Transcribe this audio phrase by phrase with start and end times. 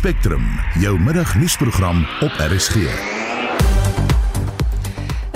[0.00, 0.46] Spectrum,
[0.80, 2.86] jou middagnuusprogram op RSG.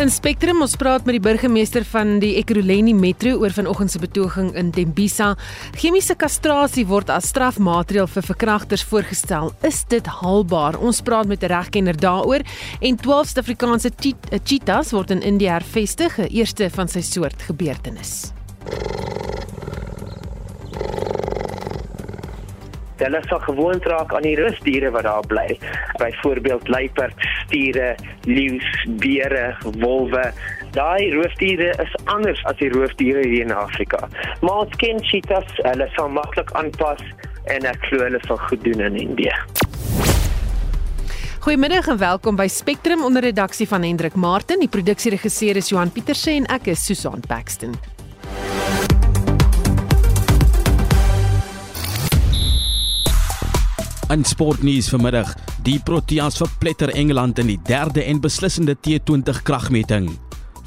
[0.01, 4.55] In Spectrum ons praat met die burgemeester van die Ekurhuleni Metro oor vanoggend se betoging
[4.57, 5.35] in Tembisa.
[5.77, 9.53] Chemiese kastrasie word as strafmaatreël vir verkragters voorgestel.
[9.69, 10.81] Is dit haalbaar?
[10.81, 12.41] Ons praat met 'n regkenner daaroor
[12.81, 13.91] en 12 Suid-Afrikaanse
[14.45, 18.33] cheetahs word in Indië hervestig, 'n eerste van sy soort gebeurtenis.
[23.03, 25.59] Hulle sal gewoond raak aan die rusdiere wat daar bly.
[25.99, 28.71] Byvoorbeeld luiperds, stiere, leeu's,
[29.03, 30.25] beere, wolwe.
[30.77, 34.09] Daai roofdiere is anders as die roofdiere hier in Afrika.
[34.41, 37.03] Maar ons ken cheetahs, hulle sal maklik aanpas
[37.51, 39.35] en ek glo hulle sal goed doen in Indië.
[41.45, 44.63] Goeiemiddag en welkom by Spectrum onder redaksie van Hendrik Martin.
[44.65, 47.77] Die produksieregisseur is Johan Pieterse en ek is Susan Paxton.
[54.15, 55.33] In sportnuus vanmiddag,
[55.67, 60.07] die Proteas verpletter Engeland in die derde en beslissende T20 kragmeting.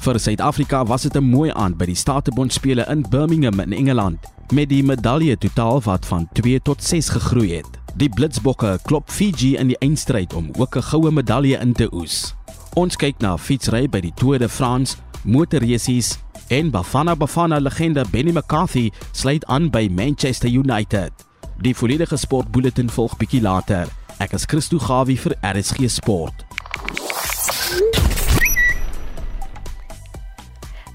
[0.04, 4.18] Vir Suid-Afrika was dit 'n mooi aand by die Statebond spele in Birmingham in Engeland
[4.52, 7.78] met die medalje totaal wat van 2 tot 6 gegroei het.
[7.96, 12.34] Die Blitsbokke klop Fiji in die eindstryd om ook 'n goue medalje in te oes.
[12.74, 18.32] Ons kyk na fietsry by die Tour de France, motorresies en Bafana Bafana legende Benny
[18.32, 21.27] McCarthy sluit aan by Manchester United.
[21.58, 23.88] Die volledige sportbulletin volg bietjie later.
[24.22, 26.44] Ek is Christo Gawie vir RSG Sport.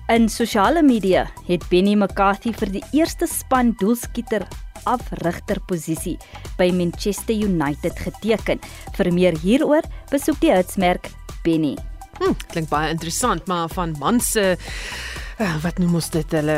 [0.08, 4.48] In sosiale media het Benny McCarthy vir die eerste span doelskieter
[4.88, 6.16] afrigterposisie
[6.56, 8.64] by Manchester United geteken.
[8.96, 9.84] Vir meer hieroor,
[10.16, 11.12] besoek die hitsmerk
[11.44, 11.76] Benny.
[12.22, 14.54] Hm, klink baie interessant, maar van man se
[15.40, 16.58] uh, wat noem ons dit hulle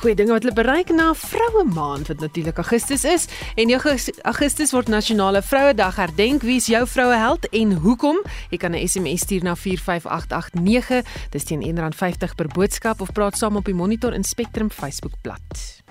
[0.00, 3.80] goeie dinge wat hulle bereik na vroue maand wat natuurlik Augustus is en jou
[4.24, 6.42] Augustus word nasionale vrouedag herdenk.
[6.46, 8.22] Wie is jou vroueheld en hoekom?
[8.50, 11.04] Jy kan 'n SMS stuur na 45889.
[11.30, 15.84] Dis teen R1.50 per boodskap of praat saam op die Monitor en Spectrum Facebookblad.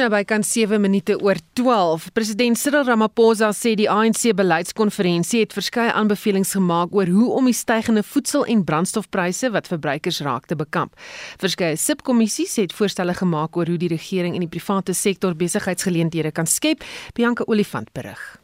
[0.00, 2.06] Nou by kan 7 minute oor 12.
[2.16, 7.56] President Cyril Ramaphosa sê die ANC beleidskonferensie het verskeie aanbevelings gemaak oor hoe om die
[7.56, 10.96] stygende voedsel- en brandstofpryse wat verbruikers raak te bekamp.
[11.36, 16.46] Verskeie subkommissies het voorstelle gemaak oor hoe die regering en die private sektor besigheidsgeleenthede kan
[16.46, 16.84] skep.
[17.12, 18.41] Bianca Olifant berig.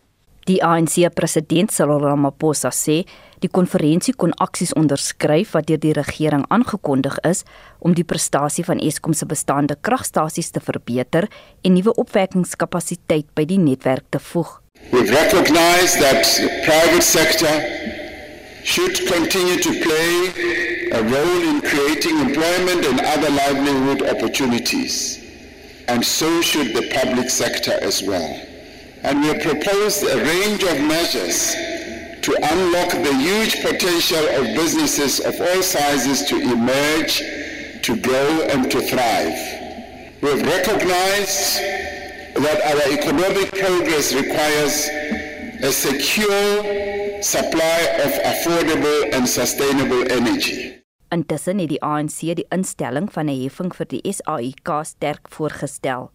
[0.48, 3.02] Die ANC president Cyril Ramaphosa sê
[3.42, 7.42] die konferensie kon aksies onderskryf wat deur die regering aangekondig is
[7.84, 11.28] om die prestasie van Eskom se bestaande kragstasies te verbeter
[11.60, 14.56] en nuwe opwekkingskapasiteit by die netwerk te voeg.
[14.88, 17.52] We recognize that the private sector
[18.64, 25.18] should continue to play a role in creating employment and other livelihood opportunities
[25.88, 28.47] and so should the public sector as well.
[29.08, 31.54] And we have proposed a range of measures
[32.20, 37.22] to unlock the huge potential of businesses of all sizes to emerge,
[37.80, 39.38] to grow and to thrive.
[40.20, 41.56] We have recognized
[42.36, 44.88] that our economic progress requires
[45.64, 50.74] a secure supply of affordable and sustainable energy.
[51.08, 56.10] Intussen het die ANC die instelling van 'n heffing vir die SAIK sterk voorgestel.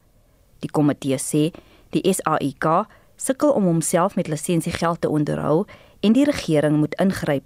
[0.61, 1.49] Die komitee sê
[1.93, 5.65] Die SAIK sukkel om homself met lisensiegeld te onderhou
[6.01, 7.45] en die regering moet ingryp.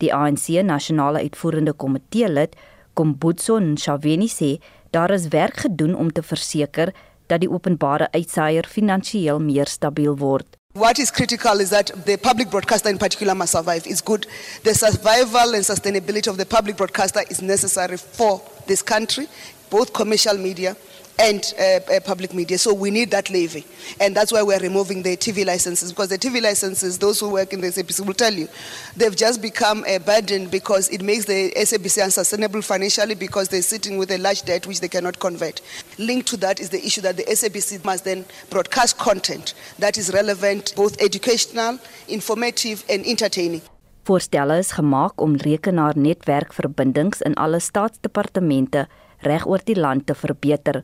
[0.00, 2.56] Die ANC nasionale uitvoerende komitee lid,
[2.94, 4.56] Kombutso Nshaveni sê
[4.90, 6.92] daar is werk gedoen om te verseker
[7.28, 10.46] dat die openbare uitsaier finansiëel meer stabiel word.
[10.72, 13.86] What is critical is that the public broadcaster in particular must survive.
[13.88, 14.26] It's good.
[14.64, 19.28] The survival and sustainability of the public broadcaster is necessary for this country,
[19.70, 20.76] both commercial media
[21.18, 21.62] and uh,
[21.92, 22.58] uh, public media.
[22.58, 23.64] So we need that levy.
[24.00, 27.52] And that's why we're removing the TV licenses because the TV licenses, those who work
[27.52, 28.48] in the SABC will tell you,
[28.96, 33.98] they've just become a burden because it makes the SABC unsustainable financially because they're sitting
[33.98, 35.60] with a large debt which they cannot convert.
[35.98, 40.12] Linked to that is the issue that the SABC must then broadcast content that is
[40.12, 41.78] relevant, both educational,
[42.08, 43.62] informative, and entertaining.
[44.04, 48.88] Voorstelle is gemaak om rekenaarnetwerkverbindings in alle staatsdepartemente
[49.22, 50.82] reg oor die land te verbeter.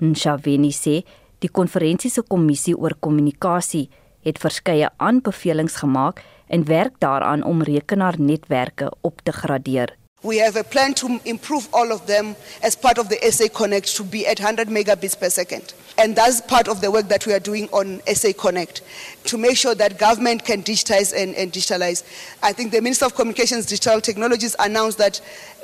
[0.00, 1.02] Nshaveni sê
[1.40, 3.88] die konferensie se kommissie oor kommunikasie
[4.26, 9.96] het verskeie aanbevelings gemaak en werk daaraan om rekenaarnetwerke op te gradeer.
[10.22, 13.94] We have a plan to improve all of them as part of the SA Connect
[13.96, 15.74] to be at 100 megabits per second.
[15.98, 18.82] And that's part of the work that we are doing on SA Connect
[19.24, 22.02] to make sure that government can digitize and, and digitalize.
[22.42, 25.20] I think the Minister of Communications Digital Technologies announced that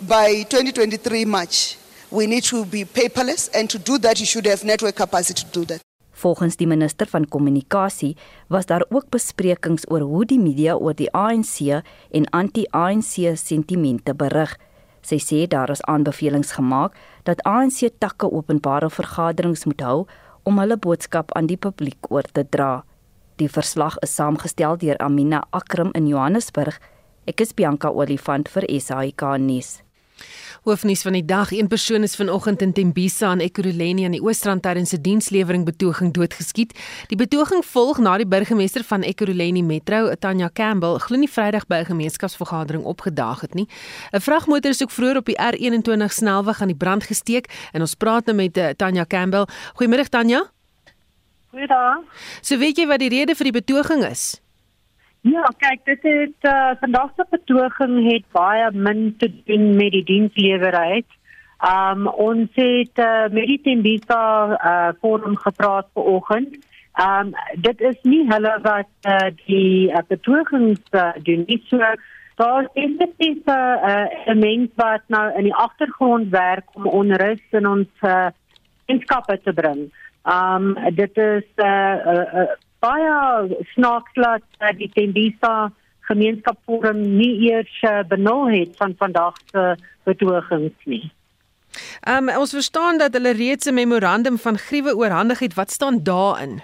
[0.06, 1.76] by 2023 March,
[2.12, 5.60] we need to be paperless and to do that you should have network capacity to
[5.60, 5.80] do that
[6.22, 8.16] Volgens die minister van kommunikasie
[8.48, 14.54] was daar ook besprekings oor hoe die media oor die ANC en anti-ANC sentimente berig.
[15.02, 16.94] Sy sê daar is aanbevelings gemaak
[17.26, 20.06] dat ANC takke openbare vergaderings moet hou
[20.46, 22.84] om hulle boodskap aan die publiek oor te dra.
[23.42, 26.78] Die verslag is saamgestel deur Amina Akram in Johannesburg.
[27.26, 29.80] Ek is Bianca Olifant vir SAK nuus.
[30.62, 34.62] Hoofnuus van die dag: Een persoon is vanoggend in Tembisa in Ekurhuleni aan die Oostrand
[34.62, 36.78] tydens 'n dienslewering betoging doodgeskiet.
[37.08, 41.74] Die betoging volg na die burgemeester van Ekurhuleni Metro, Tanya Campbell, glo nie Vrydag by
[41.74, 43.68] 'n gemeenskapsvergadering opgedaag het nie.
[44.12, 47.94] 'n Vragmotor is ook vroeër op die R21 snelweg aan die brand gesteek en ons
[47.94, 49.46] praat nou met uh, Tanya Campbell.
[49.74, 50.50] Goeiemôre Tanya.
[51.50, 52.00] Goeiedag.
[52.40, 54.41] So weet jy wat die rede vir die betoging is?
[55.22, 60.02] Ja, kyk, dit het uh, vandag se betoging het baie min te doen met die
[60.04, 61.06] dienslewerheid.
[61.62, 66.56] Um ons het uh, met die Tembisa uh, forum gepraat vanoggend.
[66.98, 71.60] Um dit is nie hulle wat uh, die uh, betogings uh, doen nie.
[71.70, 71.78] So
[72.42, 77.66] daar is definitief 'n uh, element wat nou in die agtergrond werk om onrus in
[77.66, 78.26] ons uh,
[78.86, 79.86] gemeenskappe te bring.
[80.26, 82.50] Um dit is 'n uh, uh, uh,
[82.82, 85.70] baie snaaks dat uh, die Tembisa
[86.10, 91.04] gemeenskapsforum nie eers uh, benul het van vandag se betogings nie.
[92.08, 95.54] Um, ons verstaan dat hulle reeds 'n memorandum van griewe oorhandig het.
[95.54, 96.60] Wat staan daarin?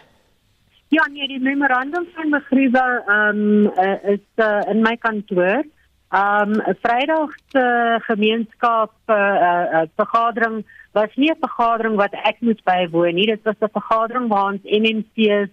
[0.89, 5.65] Ja, nee, die memorandum van begriewe um, uh, is uh, in my kantoor.
[6.11, 13.15] Um Vrydag se gemeenskap uh, uh, vergadering was nie 'n vergadering wat ek moes bywoon
[13.15, 13.27] nie.
[13.27, 15.53] Dit was 'n vergadering waar ons MNC's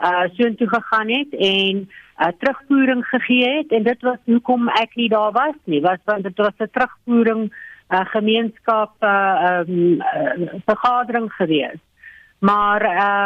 [0.00, 1.88] uh soontoe gegaan het en
[2.18, 3.72] uh, terugvoering gegee het.
[3.72, 7.52] En dit was hoekom ek nie daar was nie was want dit was 'n terugvoering
[7.90, 11.80] uh, gemeenskap uh, um, uh, vergadering gewees.
[12.38, 12.82] Maar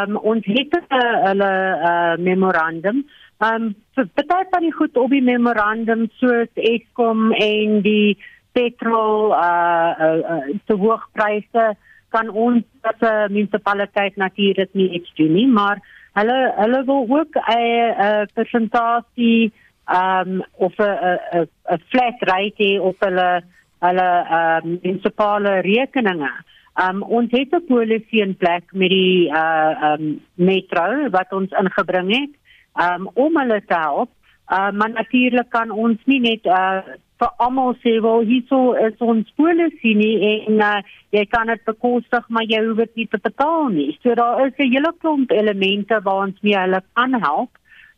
[0.06, 3.06] um, ons het 'n uh, memorandum.
[3.38, 8.19] Um party van die goed op die memorandum soos Eskom en die
[8.52, 11.76] petrol uh, uh, uh te hoogpryse
[12.08, 15.81] kan ons as 'n munisipaliteit natuurlik nie iets doen nie maar
[16.18, 19.52] Hulle hulle wil ook 'n persentasie
[19.86, 23.42] um of 'n 'n flat rate op hulle
[23.80, 24.08] hulle
[24.38, 26.32] um munisipale rekeninge.
[26.82, 32.10] Um ons het 'n polisie in plek met die uh um metro wat ons ingebring
[32.18, 32.34] het
[32.84, 34.10] um om hulle te help.
[34.50, 36.82] Uh, maar natuurlik kan ons nie net uh
[37.20, 40.78] vir almal sê wel hierso is ons polisie nie en uh,
[41.17, 43.90] jy kan dit bekostig maar jy hoef dit nie te betaal nie.
[44.02, 47.50] So daar is 'n hele klomp elemente waar ons mee hulle kan help.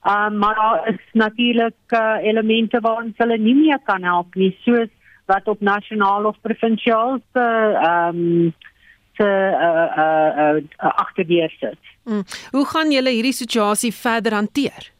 [0.02, 4.56] Um, maar daar is natuurlik uh, elemente waar ons hulle nie meer kan help nie
[4.64, 4.90] soos
[5.26, 7.44] wat op nasionaal of provinsiaal se
[7.88, 8.54] ehm um,
[9.16, 11.78] se uh, uh, uh, uh, agterdeur sit.
[12.04, 12.24] Hmm.
[12.50, 14.91] Hoe gaan julle hierdie situasie verder hanteer?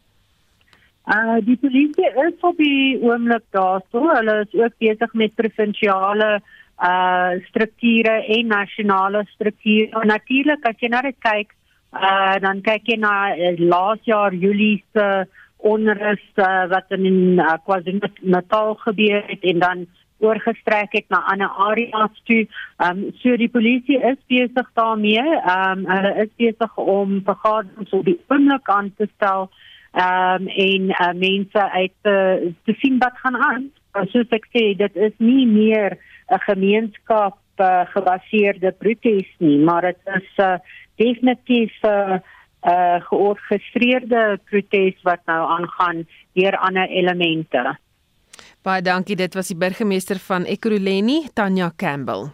[1.02, 4.06] Uh die polisie is op die oomblik daarso.
[4.14, 6.40] Hulle is ook besig met provinsiale
[6.78, 10.04] uh strukture en nasionale strukture.
[10.06, 11.50] Natuurlik as jy na dit kyk,
[11.92, 15.26] uh dan kyk jy na uh, laas jaar Julie se
[15.62, 19.84] onrus uh, wat in uh, KwaZulu-Natal gebeur het en dan
[20.22, 22.46] oorgestrek het na ander areas toe.
[22.78, 25.22] Ehm um, so die polisie is besig daarmee.
[25.22, 29.50] Ehm um, hulle is besig om vergaderings op die oomblik aan te stel
[29.92, 33.70] um, en uh, mense uit uh, te sien wat gaan aan.
[34.08, 35.98] Soos ek sê, dit is nie meer
[36.32, 40.56] 'n gemeenskap uh, gebaseerde protes nie, maar dit is uh,
[40.96, 42.18] definitief 'n uh,
[42.66, 47.76] uh, georganiseerde protes wat nou aangaan deur ander elemente.
[48.62, 52.30] Baie dankie, dit was die burgemeester van Ekurhuleni, Tanya Campbell.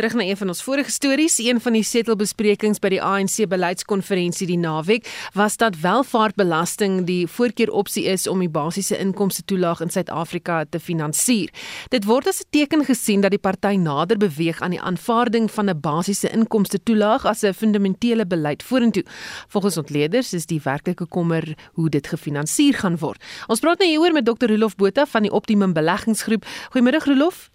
[0.00, 4.46] Terug na een van ons vorige stories, een van die setelbesprekings by die ANC beleidskonferensie
[4.48, 5.04] die naweek
[5.36, 11.52] was dat welvaartbelasting die voorkeuropsie is om die basiese inkomste toelaag in Suid-Afrika te finansier.
[11.92, 15.68] Dit word as 'n teken gesien dat die party nader beweeg aan die aanvaarding van
[15.68, 19.04] 'n basiese inkomste toelaag as 'n fundamentele beleid vorentoe.
[19.48, 23.22] Volgens ontleeders is die werklike kommer hoe dit gefinansier gaan word.
[23.48, 24.46] Ons praat nou hieroor met Dr.
[24.46, 26.44] Rolof Botha van die Optimum Beleggingsgroep.
[26.72, 27.50] Goeiemôre Rolof.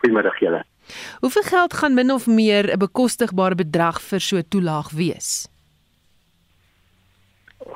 [0.00, 0.64] Goeiemiddag julle.
[1.20, 5.48] Hoeveel geld gaan min of meer 'n bekostigbare bedrag vir so 'n toelaag wees?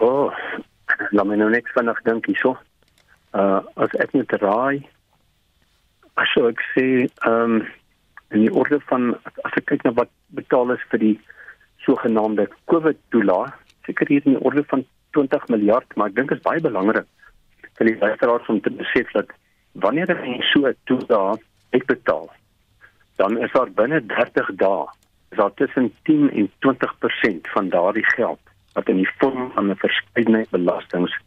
[0.00, 0.32] O, oh,
[1.10, 2.56] laat my nou net vinnig dink hierso.
[3.32, 4.86] Uh as ek net raai,
[6.14, 6.86] as ek sê,
[7.26, 7.66] ehm um,
[8.30, 11.20] in die orde van as ek kyk na wat betaal is vir die
[11.86, 13.54] sogenaamde COVID toelaag,
[13.86, 17.06] seker hier in die orde van 20 miljard, maar ek dink dit is baie belangrik
[17.78, 19.32] vir die luisteraars om te besef dat
[19.72, 22.30] wanneer jy so 'n toelaag uitbetaal,
[23.16, 24.86] dan is daar binne 30 dae
[25.30, 28.40] is daar tussen 10 en 20% van daardie geld
[28.72, 31.18] wat in die vorm van 'n verskeidenheid belastings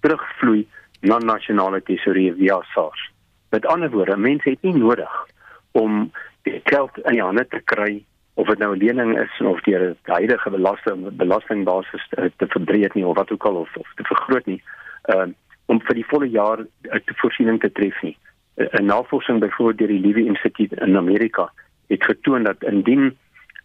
[0.00, 0.66] terugvloei
[1.00, 3.10] na nasionale tesourier via SARS.
[3.50, 5.26] Met ander woorde, mense het nie nodig
[5.72, 6.12] om
[6.42, 9.88] die geld in die hande te kry of dit nou 'n lening is of deur
[9.90, 14.04] 'n huidige belasting belastingbasis te, te verbreek nie of wat ook al of, of te
[14.04, 14.62] vergroot nie.
[15.04, 15.26] Uh,
[15.66, 18.16] om vir die volle jaar uh, te voorsiening te tref nie.
[18.58, 21.52] 'n Navorsing byvoorbeeld deur die Levy Institute in Amerika
[21.86, 23.16] het getoon dat indien 'n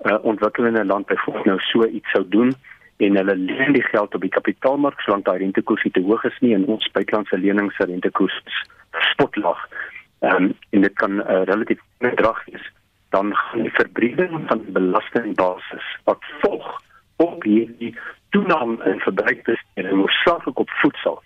[0.09, 2.53] uh, ontwikkelende land byvoorbeeld nou so iets sou doen
[2.97, 6.53] en hulle leen die geld op die kapitaalmark solank daai rentekoers te hoog is nie
[6.53, 8.41] en ons buitelandse lenings se rentekoers
[8.91, 9.67] spotlaag
[10.19, 12.71] um, en dit kan uh, relatief nedrag wees
[13.09, 16.81] dan gaan die verbreding van die belastingbasis wat volg
[17.15, 17.95] op hierdie
[18.29, 21.21] toename in verbruikbesteding hoofsaaklik op voedsel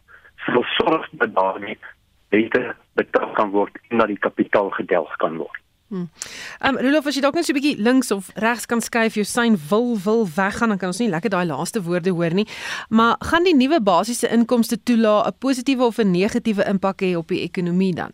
[0.46, 1.78] sal sorg dat daar nie
[2.30, 5.64] beter betaal kan word en dat die kapitaal gedelg kan word.
[5.88, 6.10] Hmm.
[6.60, 9.16] Ehm um, Rolof as jy dalk net so 'n bietjie links of regs kan skuif
[9.16, 12.48] jou sein wil wil weggaan dan kan ons nie lekker daai laaste woorde hoor nie.
[12.90, 17.28] Maar gaan die nuwe basiese inkomste toelaat 'n positiewe of 'n negatiewe impak hê op
[17.28, 18.12] die ekonomie dan?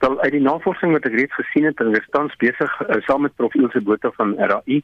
[0.00, 3.34] Wel uit die navorsing wat ek reeds gesien het, is tans besig uh, saam met
[3.34, 4.82] Prof Ilse Botha van RAI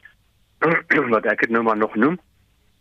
[1.14, 2.18] wat ek dit nou maar nog noem.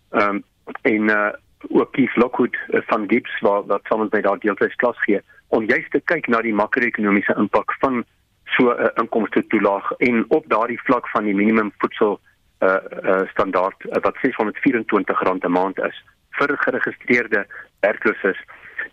[0.10, 0.44] Ehm um,
[0.82, 1.32] en uh
[1.68, 5.22] ook Keith Lockwood uh, van Gibbs wat wat saam met my daar deeltyds klas gee
[5.48, 8.04] om juist te kyk na die makro-ekonomiese impak van
[8.46, 12.20] so 'n uh, inkomste toelaag en op daardie vlak van die minimum voedsel
[12.60, 17.46] uh, uh standaard uh, wat R624 'n maand is vir geregistreerde
[17.80, 18.40] werkloses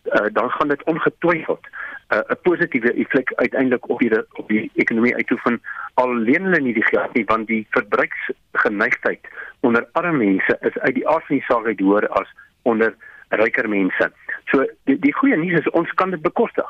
[0.05, 1.67] uh, dan gaan dit ongetwyfeld
[2.09, 5.63] 'n uh, positiewe effek uiteindelik op die op die ekonomie uitoefen
[5.95, 9.29] al leen hulle nie die geld nie want die verbruiksgeneigtheid
[9.61, 12.29] onder arme mense is uit die aard van die saak uit hoër as
[12.67, 12.95] onder
[13.29, 14.11] ryker mense.
[14.51, 16.69] So die, die goeie nuus is ons kan dit bekostig.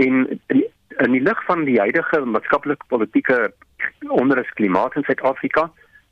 [0.00, 0.64] En die,
[1.04, 3.52] in die lig van die huidige maatskaplike politieke
[4.08, 5.70] onrus klimaat in Suid-Afrika,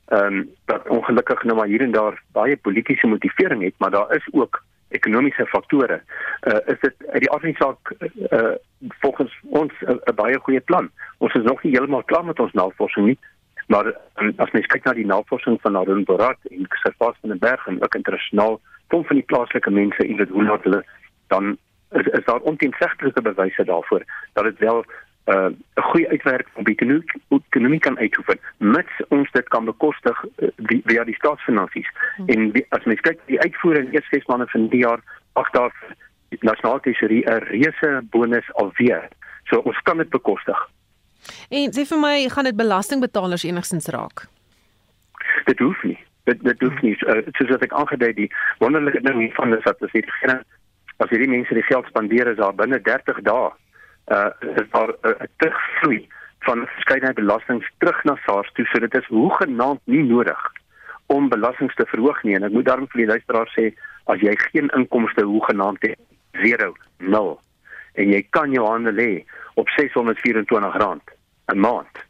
[0.09, 4.15] ehm um, wat ongelukkig nou maar hier en daar baie politieke motivering het, maar daar
[4.17, 6.01] is ook ekonomiese faktore.
[6.49, 7.93] Uh is dit uit die afsinsaak
[8.31, 8.55] uh
[9.05, 10.91] volgens ons 'n baie goeie plan.
[11.19, 13.19] Ons is nog nie heeltemal klaar met ons navorsing nie,
[13.67, 17.39] maar um, as mens kyk na die navorsing van Arun Borat en Servas van den
[17.39, 20.85] Berg en ook internasionaal kom van die plaaslike mense en dit hoe laat hulle
[21.33, 21.57] dan
[21.91, 24.85] is, is daar onteenseglike bewyse daarvoor dat dit wel
[25.29, 30.49] 'n uh, goeie uitwerking op die ekonomie kan uitoefen mits ons dit kan bekostig uh,
[30.85, 31.89] via die staatsfinansies.
[32.17, 32.29] Hmm.
[32.29, 35.01] en die, as mens kyk die uitvoering eers ses maande van die jaar
[35.33, 35.73] ag daar
[36.41, 39.09] nasionale tesorie 'n reuse bonus alweer.
[39.45, 40.69] So ons kan dit bekostig.
[41.49, 44.27] En sê vir my gaan dit belastingbetalers enigstens raak?
[45.45, 48.29] Dit hoef nie dit dit hoef nie uh, soos wat ek aangedui die
[48.65, 50.05] wonderlike ding hiervan is dat as jy
[50.99, 53.51] as hierdie mense die geld spandeer is daar binne 30 dae
[54.17, 54.31] uh
[54.63, 56.01] is daar 'n uh, terugvloei
[56.47, 58.65] van verskeidenheid belastings terug na SARS toe.
[58.67, 60.41] So dit is hoegenaamd nie nodig
[61.07, 62.35] om belastings te verhoog nie.
[62.35, 63.75] En ek moet daarom vir die luisteraar sê
[64.09, 65.99] as jy geen inkomste hoegenaamd het
[66.33, 67.41] 0 0
[67.99, 71.01] en jy kan jou hande lê op R624
[71.53, 72.05] 'n maand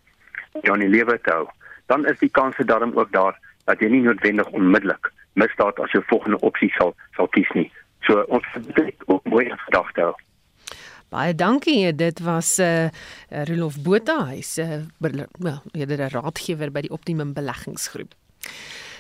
[0.63, 1.49] jy aan die lewe te hou
[1.87, 6.03] dan is die kans daarom ook daar dat jy nie noodwendig onmiddellik misdaad as jou
[6.09, 7.69] volgende opsie sal sal kies nie.
[8.07, 10.17] So ons het ook mooi gedagte hou.
[11.13, 11.95] Baie dankie.
[11.97, 16.93] Dit was eh uh, Rolof Botha, hy's 'n uh, well, eerder 'n raadgewer by die
[16.93, 18.13] Optimum Beleggingsgroep.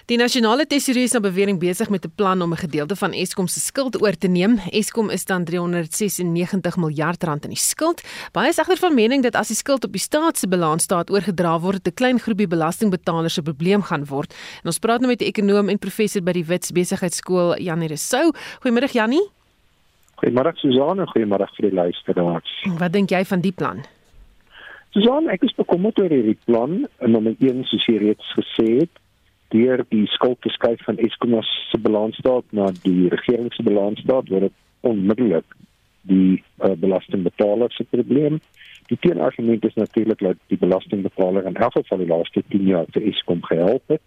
[0.08, 3.46] Die nasionale tesourier is nou bewering besig met 'n plan om 'n gedeelte van Eskom
[3.46, 4.56] se skuld oor te neem.
[4.72, 8.00] Eskom is dan 396 miljard rand in die skuld.
[8.32, 11.10] Baie is egter van mening dat as die skuld op die staat se balans staat
[11.10, 14.32] oorgedra word, 'n klein groepie belastingbetalers se probleem gaan word.
[14.62, 18.32] En ons praat nou met 'n ekonom en professor by die Wits Besigheidsskool, Janie Resou.
[18.62, 19.28] Goeiemôre Janie.
[20.16, 22.64] Goeiemôre Suzanne, goeiemôre vir die luisteraars.
[22.78, 23.84] Wat dink jy van die plan?
[24.90, 28.90] Suzanne, ek is bekommerd oor hierdie plan en nommer 1 soos jy reeds gesê het
[29.54, 34.48] deur die skuld te skuif van Eskom se balansstaat na die regering se balansstaat word
[34.48, 35.56] dit onmiddellik
[36.08, 38.38] die uh, belastingbetaler se probleem.
[38.88, 43.02] Die teenargument is natuurlik dat die belastingbetaler in elk geval die laaste 10 jaar te
[43.04, 44.04] Eskom gehelp het,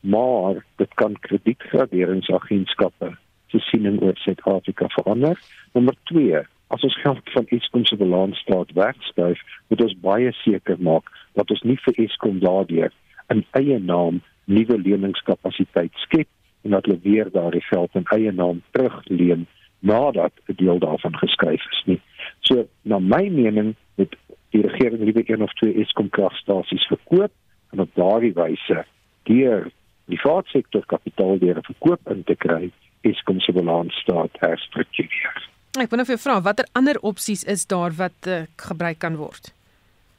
[0.00, 3.14] maar dit kan kredietgraderingsagentskappe
[3.50, 5.40] se siening oor Suid-Afrika verander.
[5.72, 11.10] Nommer 2 As ons geld van Eskom se balansstaat wegskuif, moet ons baie seker maak
[11.38, 12.90] dat ons nie vir Eskom daardeur
[13.32, 16.28] in eie naam nuwe leningskapasiteit skep
[16.64, 19.46] en dat hulle weer daardie geld in eie naam terugleen
[19.78, 22.00] nadat 'n deel daarvan geskuif is nie.
[22.40, 24.16] So na my mening moet
[24.50, 27.32] die regering liewer een of twee Eskom kragstasies verkoop
[27.70, 28.84] en op daardie wyse
[29.22, 29.70] deur
[30.04, 32.70] die vaartsektor kapitaal deur verkoop in te kry
[33.00, 35.50] Eskom se balans staat herstruktureer.
[35.80, 39.52] Ek wou net vir vra watter ander opsies is daar wat uh, gebruik kan word?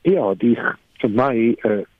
[0.01, 0.57] Ja, die
[1.01, 1.94] vir my uh, is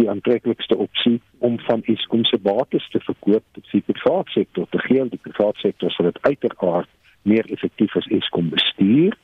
[0.00, 4.80] die aantreklikste opsie om van Eskom se bates te verkoop tot die private sektor te
[4.86, 5.04] gee.
[5.12, 6.90] Die private sektor sal dit uiteraard
[7.28, 9.16] meer effektief as Eskom bestuur.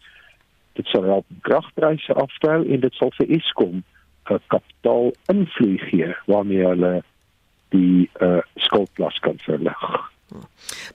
[0.76, 3.82] Dit sal help kragpryse afstel en dit sal vir Eskom
[4.30, 6.94] 'n kapitaal invloed gee waarmee hulle
[7.74, 9.82] die uh, skuldlas kan verlig.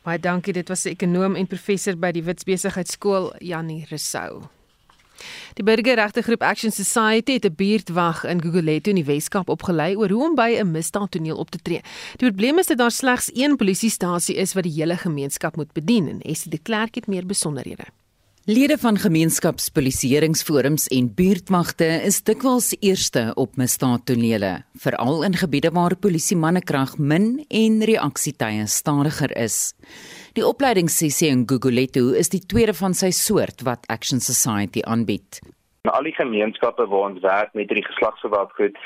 [0.03, 0.53] Baie dankie.
[0.53, 4.41] Dit was 'n ekonom en professor by die Wits Besigheidsskool, Janie Resou.
[5.53, 10.29] Die burgerregtegroep Action Society het 'n buurtwag in Gugulethu in die Weskaap opgelei oor hoe
[10.29, 11.81] om by 'n misdaadtoneel op te tree.
[12.17, 16.07] Die probleem is dat daar slegs een polisiestasie is wat die hele gemeenskap moet bedien
[16.07, 17.83] en Essie de Klerk het meer besonderhede.
[18.45, 26.37] Lede van gemeenskapspolisieeringsforums en buurtmagte is dikwels eerste op misdaadtonele, veral in gebiede waar polisie
[26.37, 29.73] mannekrag min en reaksietye stadiger is.
[30.31, 35.41] Die opleidingssessie in Gugulethu is die tweede van sy soort wat Action Society aanbied.
[35.83, 38.77] In al die gemeenskappe waar ons werk met die geslagsgeweld goed,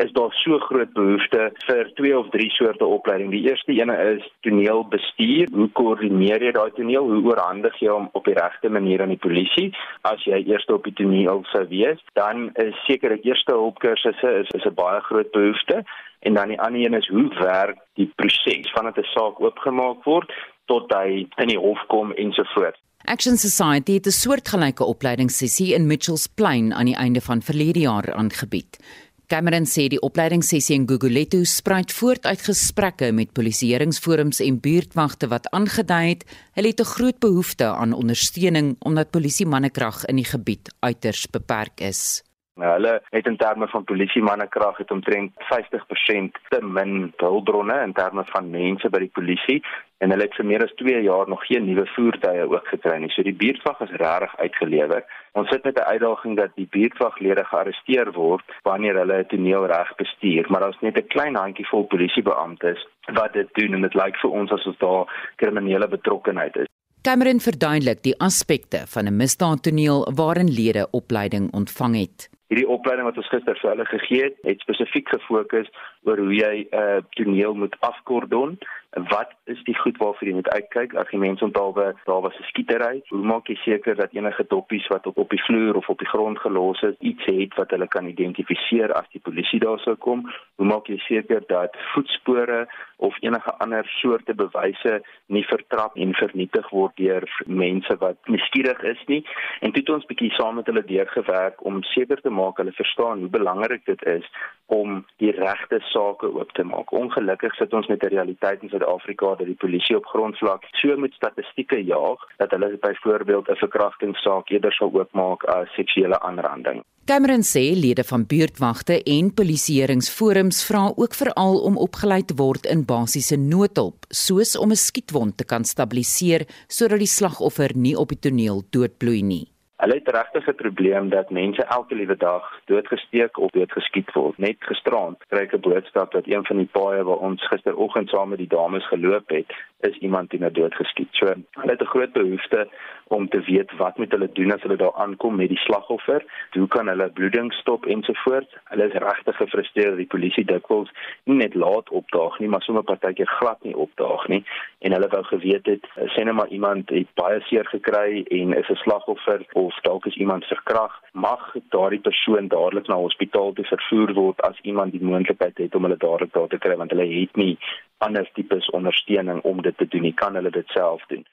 [0.00, 3.34] is daar so groot behoefte vir twee of drie soorte opleiding.
[3.34, 5.52] Die eerste ene is toneelbestuur.
[5.52, 7.10] Hoe koördineer jy daai toneel?
[7.10, 9.74] Hoe oorhandig jy hom op die regte manier aan die polisie
[10.08, 12.00] as jy eers op die toneel sou wees?
[12.16, 15.84] Dan is seker die eerste hulpkursusse is is 'n baie groot behoefte.
[16.24, 20.32] En dan die ander een is hoe werk die proses vandat 'n saak oopgemaak word
[20.66, 22.80] tot hy in die hof kom ensovoorts.
[23.04, 28.12] Action Society het 'n soortgelyke opleidingssessie in Mitchells Plain aan die einde van verlede jaar
[28.12, 28.78] aangebied.
[29.26, 35.48] Cameron sê die opleidingssessie in Gugulethu spruit voort uit gesprekke met polisieeringsforums en buurtwagte wat
[35.50, 40.74] aangedui het hulle het 'n groot behoefte aan ondersteuning omdat polisie mannekrag in die gebied
[40.80, 42.22] uiters beperk is.
[42.54, 47.92] Nou, hulle het in terme van polisie mannekrag het omtrent 50% te min hulpbronne in
[47.92, 49.56] terme van mense by die polisie
[49.98, 53.10] en hulle het vir meer as 2 jaar nog geen nuwe voertuie ook gekry nie.
[53.10, 55.02] So die buurtwag is regtig uitgelewer.
[55.32, 59.94] Ons sit met 'n uitdaging dat die buurtwaglede gearresteer word wanneer hulle 'n toneel reg
[59.96, 64.30] bestuur, maar daar's net 'n klein handjievol polisiebeamptes wat dit doen en dit lyk vir
[64.30, 66.70] ons asof daar kriminele betrokkenheid is.
[67.02, 72.33] Cameron verduidelik die aspekte van 'n misdaadtoneel waarin lede opleiding ontvang het.
[72.52, 75.70] Hierdie opleiding wat ons gister vir hulle gegee het, het spesifiek gefokus
[76.04, 78.58] oor hoe jy 'n uh, toneel moet afkordon.
[78.94, 82.46] Wat is die goed waarvoor jy moet uitkyk as jy mense onthaalwe daar was 'n
[82.50, 83.02] skietery?
[83.08, 86.06] Hoe maak jy seker dat enige doppies wat op op die vloer of op die
[86.06, 90.32] grond gelos is, iets het wat hulle kan identifiseer as die polisie daar sou kom?
[90.56, 96.70] Hoe maak jy seker dat voetspore of enige ander soorte bewyse nie vertrap en vernietig
[96.70, 99.26] word deur mense wat nuuskierig is nie?
[99.60, 103.18] En toe het ons bietjie saam met hulle deurgewerk om seker te maak hulle verstaan
[103.18, 104.30] hoe belangrik dit is
[104.66, 106.92] om die regte sake oop te maak.
[106.92, 111.12] Ongelukkig sit ons met 'n realiteit in Suid-Afrika dat die polisie op grondvlak so met
[111.12, 116.82] statistieke jaag dat hulle byvoorbeeld 'n verkrachtingssaak eerder sal oopmaak as seksuele aanranding.
[117.04, 122.84] Cameron sê lede van buurtwagte en polisieeringsforums vra ook veral om opgelei te word in
[122.84, 128.18] basiese noodhulp, soos om 'n skietwond te kan stabiliseer sodat die slagoffer nie op die
[128.18, 129.53] toneel doodbloei nie.
[129.84, 134.38] Hulle het regtig 'n probleem dat mense elke liewe dag doodgesteek of doodgeskiet word.
[134.38, 138.28] Net gisterand kry ek 'n boodskap dat een van die paaie waar ons gisteroggend saam
[138.28, 139.52] met die dames geloop het,
[139.88, 141.08] is iemand teen 'n doodgeskiet.
[141.10, 141.26] So,
[141.60, 142.68] hulle het 'n groot behoefte
[143.08, 146.24] om te weet wat moet hulle doen as hulle daar aankom met die slagoffer?
[146.50, 148.56] Hoe kan hulle bloeding stop ensovoorts?
[148.64, 150.90] Hulle is regtig gefrustreerd dat die polisie dikwels
[151.24, 154.44] nie net laat opdaag nie, maar sommer partykeer glad nie opdaag nie
[154.78, 158.68] en hulle wou geweet het, sê net maar iemand het baie seer gekry en is
[158.68, 164.12] 'n slagoffer of dalk is iemand verkragt, mag daardie persoon dadelik na hospitaal toe vervoer
[164.12, 167.36] word as iemand die moontlikheid het om hulle dadelik daar te kry want hulle het
[167.36, 167.58] nie
[167.98, 171.24] ander tipes ondersteuning om dit te doen nie, kan hulle dit self doen.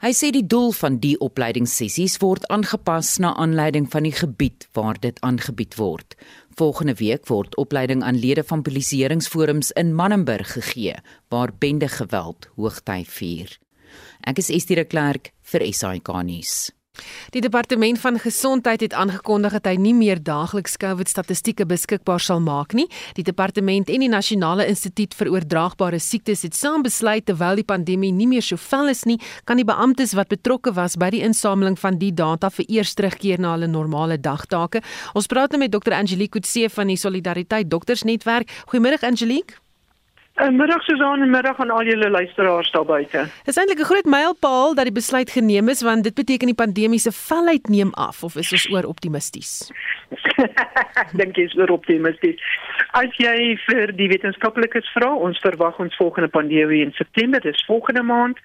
[0.00, 4.96] Hy sê die doel van die opleidingssessies word aangepas na aanleiding van die gebied waar
[4.96, 6.16] dit aangebied word.
[6.56, 10.96] Volgende week word opleiding aan lede van polisieeringsforums in Mannenburg gegee
[11.28, 13.52] waar bende geweld hoogtyd vier.
[14.24, 16.70] Ek is Estie de Klerk vir SAK nuus.
[17.30, 22.74] Die departement van gesondheid het aangekondig dat hy nie meer daagliks COVID-statistieke beskikbaar sal maak
[22.74, 22.88] nie.
[23.14, 28.10] Die departement en die Nasionale Instituut vir Oordraagbare Siektes het saam besluit terwyl die pandemie
[28.10, 31.78] nie meer so vel is nie, kan die beamptes wat betrokke was by die insameling
[31.78, 34.82] van die data vir eers terugkeer na hulle normale dagtake.
[35.14, 35.94] Ons praat nou met Dr.
[35.94, 38.50] Angelique Kutse van die Solidariteit Doktersnetwerk.
[38.66, 39.69] Goeiemôre Angelique.
[40.40, 43.18] En middag Susan en middag aan al julle luisteraars daar buite.
[43.18, 46.60] Dit is eintlik 'n groot mylpaal dat die besluit geneem is want dit beteken die
[46.64, 49.72] pandemie se velheid neem af of is ons oor optimisties?
[50.94, 52.40] Ek dink jy is oor optimisties.
[52.90, 58.02] As jy vir die wetenskaplikes vra, ons verwag ons volgende pandemie in September, dis volgende
[58.02, 58.38] maand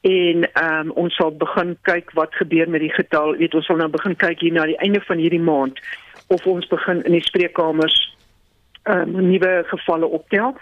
[0.00, 3.36] en um, ons sal begin kyk wat gebeur met die getal.
[3.36, 5.80] Weet ons sal nou begin kyk hier na die einde van hierdie maand
[6.26, 8.16] of ons begin in die spreekkamers
[8.84, 10.54] um, nuwe gevalle optel.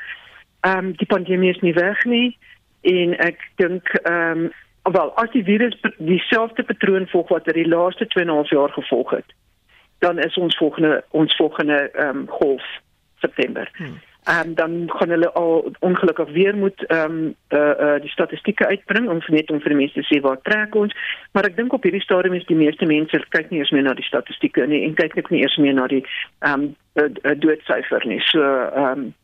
[0.65, 2.39] Ehm um, die pandemie is nie weg nie
[2.81, 4.53] en ek dink ehm um,
[4.93, 9.35] wel as die virus dieselfde patroon volg wat er die laaste 2,5 jaar gevolg het,
[9.99, 12.65] dan is ons volgende ons volgende ehm um, golf
[13.21, 13.71] September.
[13.77, 14.01] Hmm.
[14.29, 18.67] Um, dan gaan hulle al ongelukkig weer moet ehm um, eh uh, uh, die statistieke
[18.67, 20.95] uitbring om net om vir die mense te sê waar trek ons.
[21.33, 23.95] Maar ek dink op hierdie stadium is die meeste mense kyk nie eens meer na
[23.95, 26.01] die statistieke nie en kyk net nie eers meer na die
[26.41, 26.65] ehm um,
[26.97, 28.21] uh, uh, doodsyfer nie.
[28.31, 29.15] So ehm um,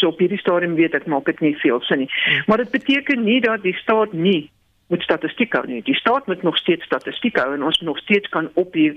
[0.00, 2.46] so op hierdie stadium weet ek maak dit nie veel sin nie hmm.
[2.46, 4.50] maar dit beteken nie dat die staat nie
[4.90, 8.28] moet statistiek hou nie die staat moet nog steeds statistiek hou en ons nog steeds
[8.36, 8.92] kan op die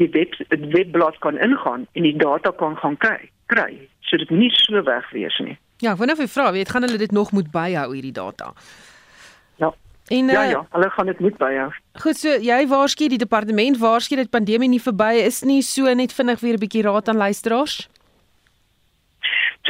[0.00, 3.72] die web die webblad kan ingaan en die data kan gaan kyk kry
[4.10, 5.56] sodat dit nie so wegwees nie.
[5.80, 8.52] Ja, wanneer jy vra, weet gaan hulle dit nog moet byhou hierdie data?
[9.62, 9.70] Ja.
[10.10, 11.68] En, ja ja, hulle gaan dit moet byhou.
[12.02, 16.12] Goed, so jy waarsku die departement waarsku dat pandemie nie verby is nie, so net
[16.12, 17.88] vinnig weer 'n bietjie raad aan luisteraars.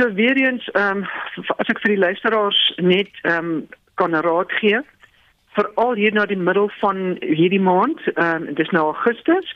[0.01, 3.57] So weer eens, ehm um, as ek vir die luisteraars net ehm um,
[4.01, 4.79] kan raad gee,
[5.53, 9.51] veral hier na die middel van hierdie maand, ehm um, dis nou Augustus,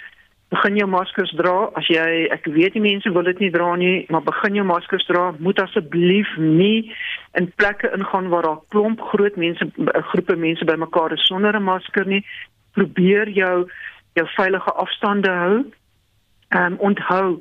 [0.53, 1.71] begin jou maskers dra.
[1.81, 5.09] As jy ek weet die mense wil dit nie dra nie maar begin jou maskers
[5.09, 5.31] dra.
[5.39, 6.93] Moet asseblief nie
[7.41, 9.71] in plekke ingaan waar daar klomp groot mense
[10.13, 12.21] groepe mense bymekaar is sonder 'n masker nie.
[12.77, 13.65] Probeer jou
[14.21, 15.57] jou veilige afstande hou.
[16.53, 17.41] Ehm um, onthou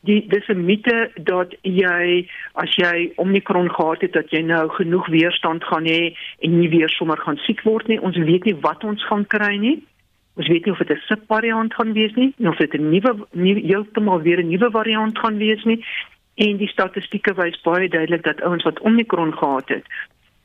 [0.00, 5.06] die dis 'n mite dat jy as jy omikron gehad het dat jy nou genoeg
[5.08, 8.84] weerstand gaan hê en nie weer sommer gaan siek word nie ons weet nie wat
[8.84, 9.82] ons gaan kry nie
[10.38, 13.60] Ons weet nie of dit 'n subvariant gaan wees nie, of dit 'n nuwe nuwe
[13.60, 15.84] heeltemal weer 'n nuwe variant gaan wees nie.
[16.34, 19.84] En die statistieke wys baie duidelik dat ouens wat Omicron gehad het,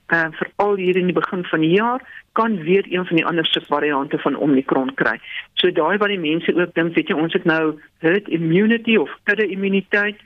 [0.07, 2.01] uh veral hier in die begin van die jaar,
[2.33, 5.19] kan weer een van die ander subvariante van Omicron kry.
[5.53, 9.09] So daai wat die mense ook dink, weet jy, ons het nou herd immunity of
[9.23, 10.19] kudde immuniteit.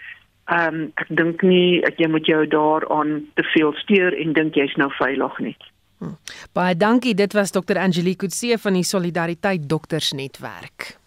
[0.47, 4.75] Um ek dink nie ek jy moet jou daaraan te veel steur en dink jy's
[4.75, 5.57] nou veilig nie.
[5.99, 6.13] Hm.
[6.53, 7.15] Baie dankie.
[7.17, 7.77] Dit was Dr.
[7.77, 10.97] Angelique Kutse van die Solidariteit Doktersnetwerk.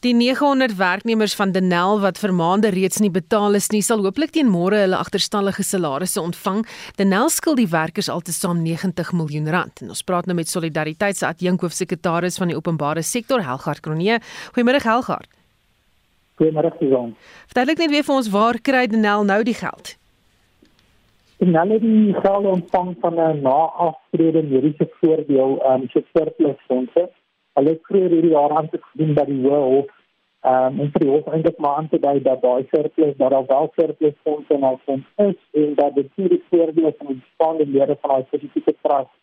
[0.00, 4.30] Die 900 werknemers van Denel wat vir maande reeds nie betaal is nie, sal hooplik
[4.36, 6.60] teen môre hulle agterstallige salarisse ontvang.
[7.00, 9.82] Denel skuld die werkers altesaam 90 miljoen rand.
[9.82, 14.20] En ons praat nou met Solidariteit se adjunkhoofsekretaris van die openbare sektor, Helgard Kronee.
[14.54, 15.26] Goeiemôre Helgard.
[16.38, 17.16] Goeiemôre Susan.
[17.50, 19.98] Verduidelik net weer vir ons waar kry Denel nou die geld?
[21.38, 27.10] en hulle die geld ontvang van 'n naaftrede mediese voordeel um so surplus fondse.
[27.58, 29.94] Hulle het vroeër hierdie jaar aan te gedoen by die Hof
[30.48, 33.46] um en vir die Hof eintlik maar aan te dui dat daai surplus dat daar
[33.46, 38.12] wel surplus fondse hulle fonds is en dat die voordeel van die bestaande lede van
[38.12, 39.16] daai spesifieke trust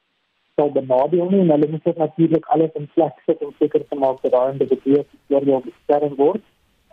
[0.55, 4.21] sal benadeel nie en hulle moet natuurlik alles in plek sit om seker te maak
[4.21, 6.43] dat daai individue voordeel beskerm word.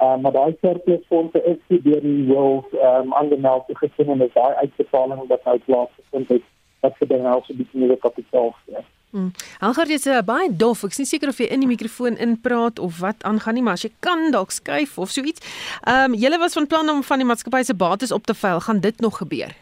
[0.02, 4.26] Uh, maar daai surplus fondse is die deur die wil um aangemeld te gesien en
[4.30, 6.50] is daai uitbetaling wat nou plaasgevind het
[6.86, 8.82] wat vir dan also die nuwe kapitaal gee.
[9.12, 9.28] Hmm.
[9.60, 10.86] Algaar jy sê baie dof.
[10.86, 13.76] Ek is nie seker of jy in die mikrofoon inpraat of wat aangaan nie, maar
[13.76, 15.42] as jy kan dalk skuif of so iets.
[15.84, 18.62] Ehm um, julle was van plan om van die maatskappy se bates op te veil.
[18.64, 19.52] Gaan dit nog gebeur?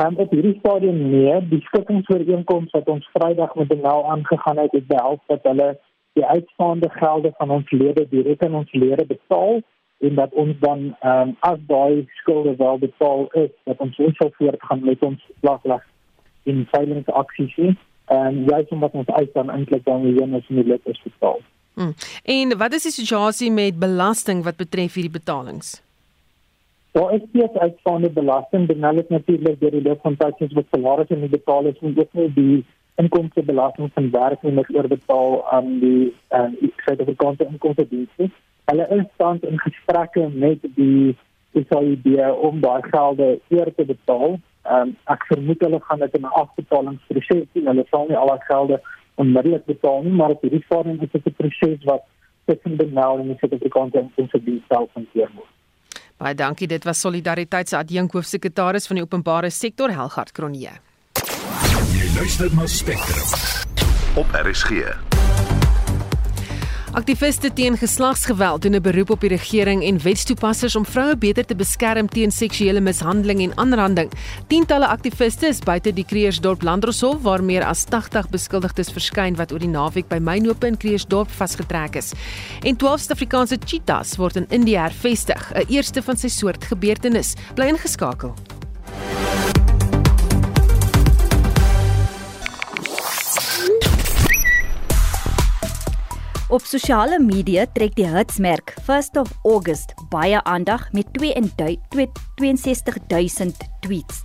[0.00, 4.72] Ehm um, op hierdie stadium nee, die skikkingsooreenkoms wat ons Vrydag met Denel aangegaan het,
[4.72, 5.74] het behels dat hulle
[6.16, 9.60] die uitstaande gelde van ons lede direk aan ons lede betaal
[10.08, 14.32] en dat ons dan ehm um, as daai skulde wel betaal is dat ons sal
[14.38, 15.84] voortgaan met ons plaaslig
[16.42, 17.76] in veilingsaksies
[18.06, 21.40] en um, jy sê wat ons uit dan eintlik dan weer ons lede is betaal.
[21.76, 21.94] Hmm.
[22.24, 25.74] En wat is die situasie met belasting wat betref hierdie betalings?
[26.96, 31.18] Daar is steeds uitstaande belasting, dan hulle natuurlik deur die loop van tyd wat salarisse
[31.20, 32.64] nie betaal is en ook nie die
[32.96, 38.32] inkomstebelasting van werknemers oorbetaal aan die aan die Suid-Afrikaanse inkomstediens.
[38.64, 41.16] Hulle is tans in gesprekke met die
[41.52, 42.08] SAID
[42.48, 44.38] om daai gelde eer te betaal.
[44.70, 47.66] Um, ek vermoed hulle gaan dit in 'n afbetalingsproses doen.
[47.66, 48.80] Hulle sal nie al die gelde
[49.14, 52.02] onmiddellik betaal nie, maar op hierdie stadium is dit 'n proses wat
[52.44, 55.52] tussen die nou en die Suid-Afrikaanse inkomstediens self hanteer word.
[56.16, 56.66] Baie dankie.
[56.66, 60.78] Dit was Solidariteit se adjunkhoofsekretaris van die openbare sektor Helgard Kronje.
[62.16, 63.28] Luister na Spectrum
[64.16, 65.15] op RSG.
[66.96, 71.54] Aktiviste teen geslagsgeweld doen 'n beroep op die regering en wetstoepassers om vroue beter te
[71.54, 74.10] beskerm teen seksuele mishandeling en aanranding.
[74.46, 79.58] Tientalle aktiviste is buite die Kreersdorp Landroshof waar meer as 80 beskuldigdes verskyn wat oor
[79.58, 82.12] die naweek by mynope in Kreersdorp vasgetrek is.
[82.62, 87.34] En 12 Suid-Afrikaanse cheetahs word in Indië hervestig, 'n eerste van sy soort gebeurtenis.
[87.54, 88.34] Bly ingeskakel.
[96.48, 101.08] Op sosiale media trek die hitsmerk 1st of August baie aandag met
[102.38, 104.22] 62000 tweets.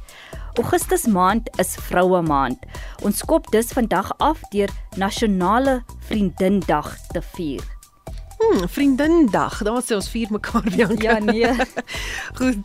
[0.53, 2.59] Augustus maand is vroue maand.
[3.01, 7.65] Ons skop dus vandag af deur Nasionale Vriendindag te vier.
[8.37, 9.63] Hmm, vriendindag.
[9.65, 11.01] Daar sê ons vier mekaar Bianca.
[11.01, 11.49] Ja, nee.
[12.37, 12.57] Goed.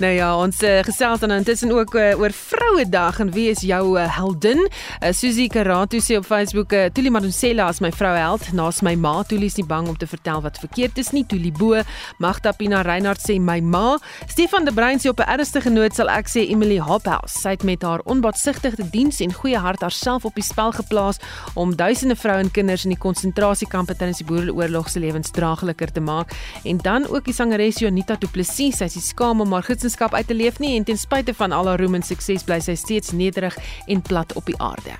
[0.00, 3.98] Nou ja, ons uh, gesels dan intussen ook uh, oor Vrouedag en wie is jou
[4.00, 4.62] uh, heldin?
[4.64, 9.18] Uh, Susie Karato sê op Facebook, uh, Tuli Madonsela is my vroueheld, naas my ma.
[9.28, 11.26] Tuli is nie bang om te vertel wat verkeerd is nie.
[11.28, 11.82] Tuli Bo,
[12.16, 13.98] Magda Pina Reinhardt sê my ma.
[14.24, 17.36] Stefan de Bruin sê op 'n ernstige noot sal ek sê Emily Hophouse.
[17.36, 21.20] Sy het met haar onbaatsigtige diens en goeie hart haarself op die spel geplaas
[21.54, 26.00] om duisende vroue en kinders in die konsentrasiekampe tydens die Boereoorlog se lewens draagliker te
[26.00, 26.32] maak.
[26.64, 30.26] En dan ook die sangeres Jonita Du Plessis, sy is skaam om haar Christendom uit
[30.26, 33.10] te leef nie en ten spyte van al haar roem en sukses bly sy steeds
[33.10, 33.56] nederig
[33.90, 34.94] en plat op die aarde.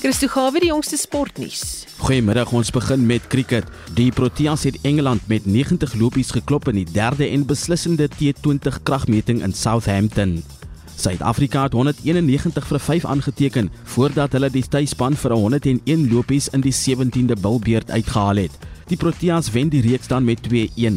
[0.00, 1.86] Christo Gawe die jongste sportnuus.
[2.00, 3.68] Goeiemiddag, ons begin met cricket.
[3.94, 9.44] Die Proteas het Engeland met 90 lopies geklop in die derde en beslissende T20 kragmeting
[9.44, 10.40] in Southampton.
[10.96, 16.74] Suid-Afrika het 191 vir 5 aangeteken voordat hulle die tuisspan vir 101 lopies in die
[16.74, 18.69] 17de bilbeerd uitgehaal het.
[18.90, 20.96] Die Proteas wen die reeks dan met 2-1.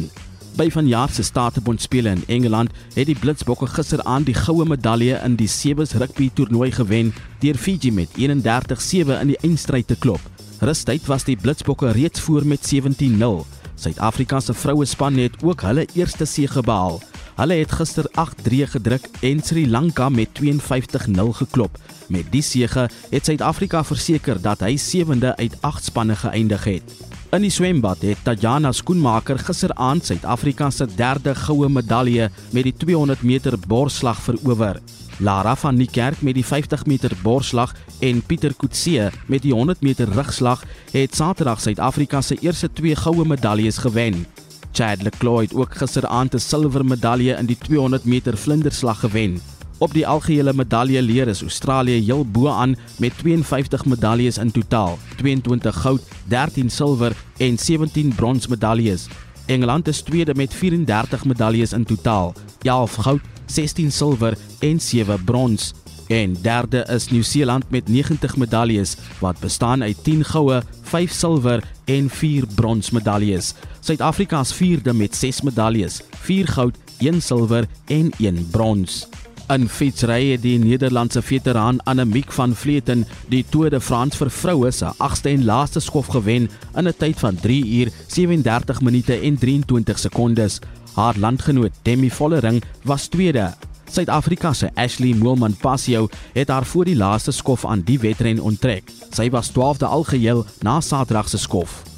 [0.58, 5.46] By vanjaar se Statebondspele in Engeland het die Blitsbokke gisteraand die goue medalje in die
[5.50, 10.20] Sebes rugby toernooi gewen deur Fiji met 31-7 in die eindstryd te klop.
[10.58, 13.46] Rustyd was die Blitsbokke reeds voor met 17-0.
[13.78, 16.98] Suid-Afrika se vroue span het ook hulle eerste sege behaal.
[17.38, 21.78] Hulle het gister 8-3 gedruk en Sri Lanka met 52-0 geklop.
[22.08, 27.02] Met die sege het Suid-Afrika verseker dat hy sewende uit 8 spanne geëindig het.
[27.34, 33.24] In die swembad het Tajana Skoenmaker gisteraand Suid-Afrika se derde goue medalje met die 200
[33.26, 34.78] meter borsslag verower.
[35.18, 39.82] Lara van die Kerk met die 50 meter borsslag en Pieter Kutse met die 100
[39.82, 44.26] meter rugslag het Saterdag Suid-Afrika se eerste twee goue medaljes gewen.
[44.70, 49.40] Chad Leclerc het ook gisteraand 'n silwer medalje in die 200 meter vlinderslag gewen.
[49.84, 54.98] Op die algehele medalje leer is Australië heel bo aan met 52 medaljes in totaal,
[55.16, 59.06] 22 goud, 13 silwer en 17 brons medaljes.
[59.46, 65.74] Engeland is tweede met 34 medaljes in totaal, 11 goud, 16 silwer en 7 brons.
[66.06, 72.10] En derde is Nieu-Seeland met 90 medaljes wat bestaan uit 10 goue, 5 silwer en
[72.10, 73.54] 4 brons medaljes.
[73.80, 79.08] Suid-Afrika is vierde met 6 medaljes, 4 goud, 1 silwer en 1 brons.
[79.52, 84.70] In fietsry het die Nederlandse veteraan Annemiek van Vleuten die Tour de France vir vroue
[84.72, 89.38] se 8ste en laaste skof gewen in 'n tyd van 3 uur 37 minute en
[89.38, 90.60] 23 sekondes.
[90.94, 93.54] Haar landgenoot Demi Vollering was tweede.
[93.90, 98.90] Suid-Afrika se Ashley Moelman Passio het haar voor die laaste skof aan die wedren onttrek.
[99.10, 101.93] Sy was 12de algeheel na Saterdag se skof.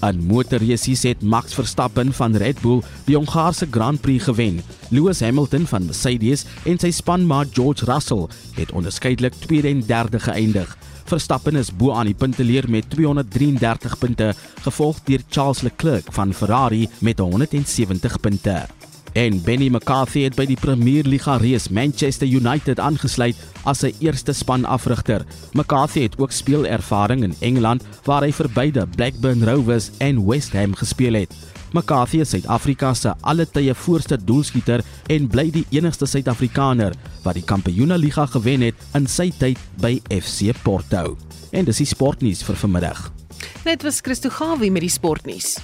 [0.00, 4.62] In motorresies het Max Verstappen van Red Bull die Hongaarse Grand Prix gewen.
[4.88, 8.24] Lewis Hamilton van Mercedes en sy spanmaat George Russell
[8.56, 10.72] het onderskeidelik tweede en derde geëindig.
[11.04, 14.32] Verstappen is bo aan die punteleer met 233 punte,
[14.64, 18.79] gevolg deur Charles Leclerc van Ferrari met 170 punte.
[19.12, 24.32] En Benny McCarthy het by die Premier Liga reus Manchester United aangesluit as sy eerste
[24.36, 25.24] spanafrigter.
[25.52, 30.76] McCarthy het ook speelervaring in Engeland waar hy vir beide Blackburn Rovers en West Ham
[30.78, 31.34] gespeel het.
[31.74, 36.94] McCarthy is Suid-Afrika se alle tye voorste doelskieter en bly die enigste Suid-Afrikaner
[37.24, 41.16] wat die Kampioenligga gewen het in sy tyd by FC Porto.
[41.50, 43.08] En dis die sportnuus vir vanmiddag.
[43.66, 45.58] Net was Christo Gawie met die sportnuus.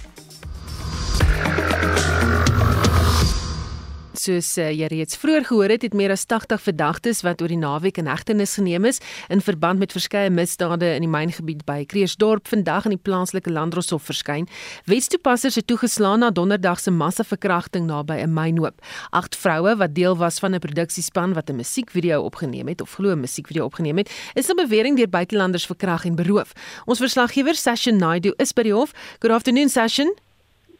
[4.27, 7.61] Soos uh, jy reeds vroeër gehoor het, het meer as 80 verdagtes wat oor die
[7.61, 9.01] naweek in hegtenis geneem is
[9.33, 14.07] in verband met verskeie misdade in die myngebied by Kreersdorp vandag in die plaaslike landroshof
[14.09, 14.49] verskyn.
[14.91, 18.83] Wetstoepassers het toegeslaan na donderdag se massaverkrachting naby 'n mynhoop.
[19.11, 23.13] Agt vroue wat deel was van 'n produksiespan wat 'n musiekvideo opgeneem het of glo
[23.13, 26.53] 'n musiekvideo opgeneem het, is op bewering deur buitelanders verkragt en beroof.
[26.85, 28.93] Ons verslaggewer Sashin Naidu is by die hof.
[29.21, 30.26] Good afternoon Sashin.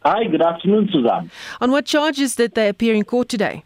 [0.09, 1.33] Hi, good afternoon, Suzanne.
[1.61, 3.65] On what charges did they appear in court today?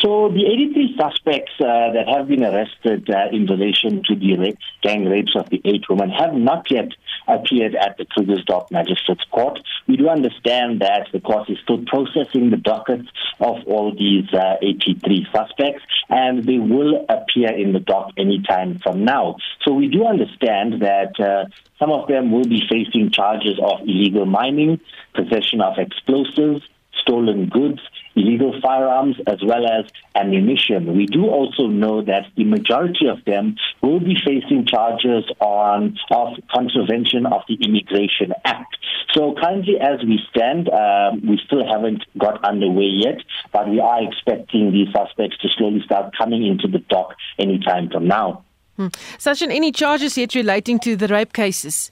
[0.00, 4.58] So the 83 suspects uh, that have been arrested uh, in relation to the rape,
[4.82, 6.88] gang rapes of the eight women have not yet
[7.28, 9.60] appeared at the Krugersdorp Magistrates Court.
[9.86, 13.08] We do understand that the court is still processing the dockets
[13.40, 19.04] of all these uh, 83 suspects and they will appear in the dock anytime from
[19.04, 19.36] now.
[19.66, 21.44] So we do understand that uh,
[21.78, 24.80] some of them will be facing charges of illegal mining,
[25.14, 26.62] possession of explosives,
[27.02, 27.80] stolen goods,
[28.16, 30.96] illegal firearms as well as ammunition.
[30.96, 36.36] We do also know that the majority of them will be facing charges on of
[36.52, 38.76] contravention of the Immigration Act.
[39.14, 43.18] So currently, as we stand, um, we still haven't got underway yet,
[43.52, 48.06] but we are expecting these suspects to slowly start coming into the dock anytime from
[48.06, 48.44] now.
[48.76, 48.88] Hmm.
[49.18, 51.90] Sachin, any charges yet relating to the rape cases?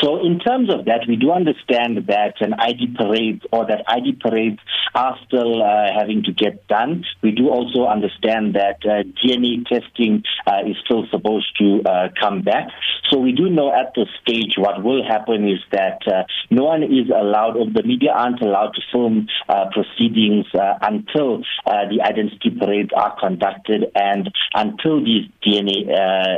[0.00, 4.18] So, in terms of that, we do understand that an ID parade or that ID
[4.20, 4.58] parades
[4.94, 7.04] are still uh, having to get done.
[7.22, 12.42] We do also understand that uh, DNA testing uh, is still supposed to uh, come
[12.42, 12.68] back.
[13.10, 16.82] So, we do know at this stage what will happen is that uh, no one
[16.82, 20.46] is allowed, or the media aren't allowed to film uh, proceedings
[20.82, 25.88] until the identity parades are conducted and until these DNA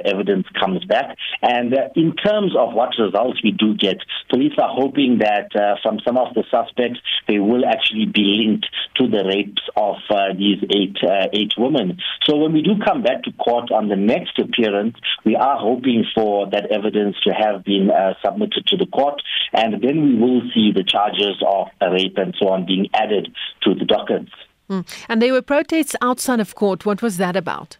[0.04, 1.16] evidence comes back.
[1.42, 3.98] And in terms of what results we do get.
[4.30, 8.66] Police are hoping that uh, from some of the suspects, they will actually be linked
[8.96, 11.98] to the rapes of uh, these eight uh, eight women.
[12.24, 16.04] So when we do come back to court on the next appearance, we are hoping
[16.14, 19.20] for that evidence to have been uh, submitted to the court,
[19.52, 23.74] and then we will see the charges of rape and so on being added to
[23.74, 24.30] the dockets.
[24.70, 24.86] Mm.
[25.08, 26.84] And there were protests outside of court.
[26.84, 27.78] What was that about?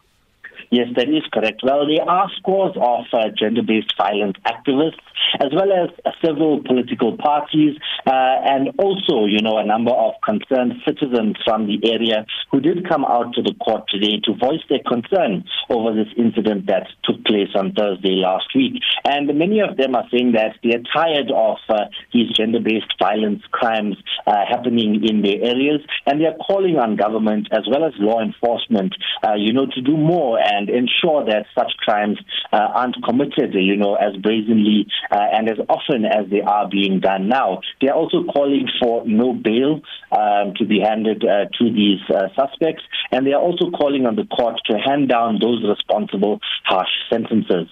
[0.71, 1.63] Yes, that is correct.
[1.65, 5.01] Well, there are scores of uh, gender based violence activists,
[5.41, 7.77] as well as uh, several political parties,
[8.07, 12.87] uh, and also, you know, a number of concerned citizens from the area who did
[12.87, 17.25] come out to the court today to voice their concern over this incident that took
[17.25, 18.83] place on Thursday last week.
[19.05, 23.43] And many of them are saying that they're tired of uh, these gender based violence
[23.53, 28.21] crimes uh, happening in their areas, and they're calling on government as well as law
[28.21, 32.19] enforcement, uh, you know, to do more and ensure that such crimes
[32.53, 36.99] uh, aren't committed, you know, as brazenly uh, and as often as they are being
[36.99, 37.61] done now.
[37.81, 42.83] They're also calling for no bail um, to be handed uh, to these uh, suspects,
[43.13, 47.69] and they are also calling on the court to hand down those responsible harsh sentences.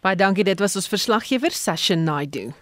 [0.00, 2.52] Baie dankie, dit was ons verslaggewer Sashin Naidu.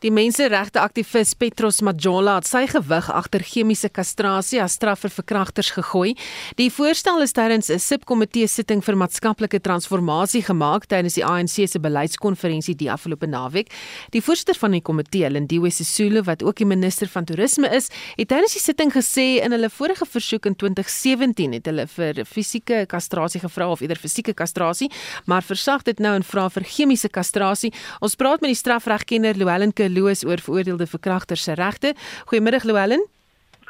[0.00, 5.74] Die menseregte aktivis Petros Majola het sy gewig agter chemiese kastrasie as straf vir verkragters
[5.76, 6.14] gegooi.
[6.56, 11.78] Die voorstel is tydens 'n subkomitee sitting vir maatskaplike transformasie gemaak tydens die ANC se
[11.78, 13.68] beleidskonferensie die afgelope naweek.
[14.12, 18.28] Die voorsitter van die komitee, Lindiwe Sisulu, wat ook die minister van toerisme is, het
[18.28, 23.40] tydens die sitting gesê in hulle vorige versoek in 2017 het hulle vir fisieke kastrasie
[23.40, 24.90] gevra of eerder fisieke kastrasie,
[25.26, 27.70] maar versag dit nou en vra vir chemiese kastrasie.
[28.00, 31.94] Ons praat met die strafregkenner Louwelen Loos oor veroordeelde verkragters se regte.
[32.30, 33.04] Goeiemôre Louwelen.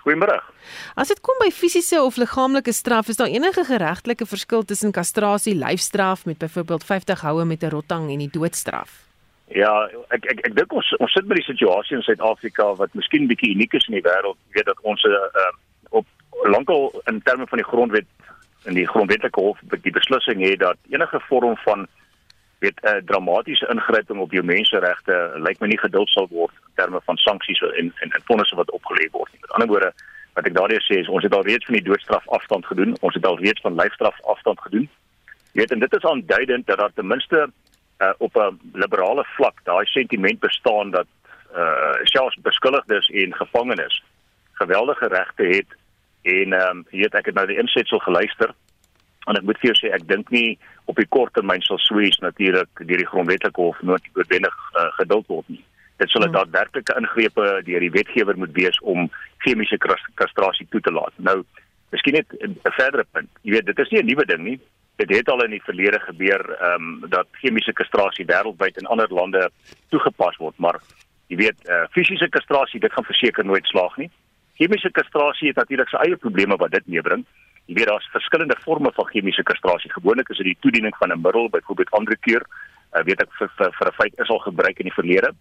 [0.00, 0.38] Goeiemôre.
[0.96, 5.54] As dit kom by fisiese of liggaamlike straf, is daar enige geregtelike verskil tussen kastrasie,
[5.58, 9.10] lyfstraf met byvoorbeeld 50 houe met 'n rotang en die doodstraf?
[9.50, 13.26] Ja, ek ek ek dink ons ons sit met die situasie in Suid-Afrika wat miskien
[13.26, 14.38] bietjie uniek is in die wêreld.
[14.54, 15.16] Weet dat ons uh,
[15.90, 16.06] op
[16.46, 18.06] lankal in terme van die grondwet
[18.64, 21.86] in die grondwetlike hof die beslissing het dat enige vorm van
[22.60, 26.74] weet 'n uh, dramatiese ingryping op jou menseregte lyk my nie geduld sal word in
[26.74, 29.40] terme van sanksies en en en vonnisse wat opgelê word nie.
[29.40, 29.92] Met ander woorde,
[30.34, 32.96] wat ek daardie sê is ons het al reeds van die doodstraf afstand gedoen.
[33.00, 34.88] Ons het al reeds van lyfstraf afstand gedoen.
[35.52, 37.50] Jy weet en dit is aanduidend dat daar ten minste
[37.98, 41.06] uh, op 'n liberale vlak daai sentiment bestaan dat
[41.56, 44.02] uh selfs beskuldigdes en gevangenes
[44.52, 45.70] geweldige regte het
[46.22, 48.54] en ehm um, jy weet ek het nou die insetsel geluister
[49.30, 50.58] en ek moet vir jou sê ek dink nie
[50.90, 55.48] op die kort termyn sal Swiss natuurlik deur die grondwetlike hof noodwendig uh, geduld word
[55.48, 55.62] nie.
[56.02, 56.36] Dit sal 'n hmm.
[56.38, 59.10] daadwerklike ingrepe deur die wetgewer moet wees om
[59.44, 59.78] chemiese
[60.14, 61.14] kastrasie toe te laat.
[61.16, 61.42] Nou,
[61.92, 63.30] miskien net 'n verdere punt.
[63.42, 64.60] Jy weet, dit is nie 'n nuwe ding nie.
[64.96, 69.08] Dit het al in die verlede gebeur ehm um, dat chemiese kastrasie wêreldwyd in ander
[69.08, 69.50] lande
[69.88, 70.80] toegepas word, maar
[71.28, 74.10] jy weet, uh, fisiese kastrasie dit gaan verseker nooit slaag nie.
[74.58, 77.24] Chemiese kastrasie het natuurlik sy eie probleme wat dit meebring.
[77.66, 79.92] Weet daar's verskillende forme van chemiese kastrasie.
[79.92, 82.42] Gewoonlik is dit die toediening van 'n middel, byvoorbeeld ander keer,
[82.92, 85.32] uh, weet ek vir, vir 'n feit is al gebruik in die verlede.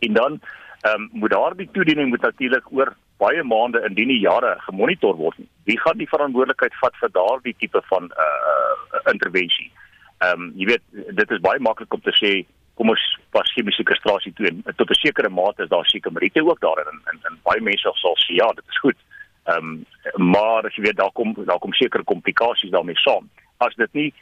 [0.00, 0.40] En dan
[0.80, 5.36] ehm um, moet daardie toediening moet natuurlik oor baie maande indien nie jare gemonitor word.
[5.64, 9.70] Wie gaan die verantwoordelikheid vat vir daardie tipe van uh intervensie?
[10.18, 13.04] Ehm um, jy weet dit is baie maklik om te sê kom ons
[13.34, 16.88] pas chemiese kastrasie toe en tot 'n sekere mate is daar seker meriete ook daarin
[16.92, 18.98] en, en, en baie mense sal sê ja, dit is goed.
[19.44, 19.86] Ehm um,
[20.32, 23.30] maar as jy weet daar kom daar kom sekere komplikasies daarmee saam.
[23.56, 24.14] As dit nie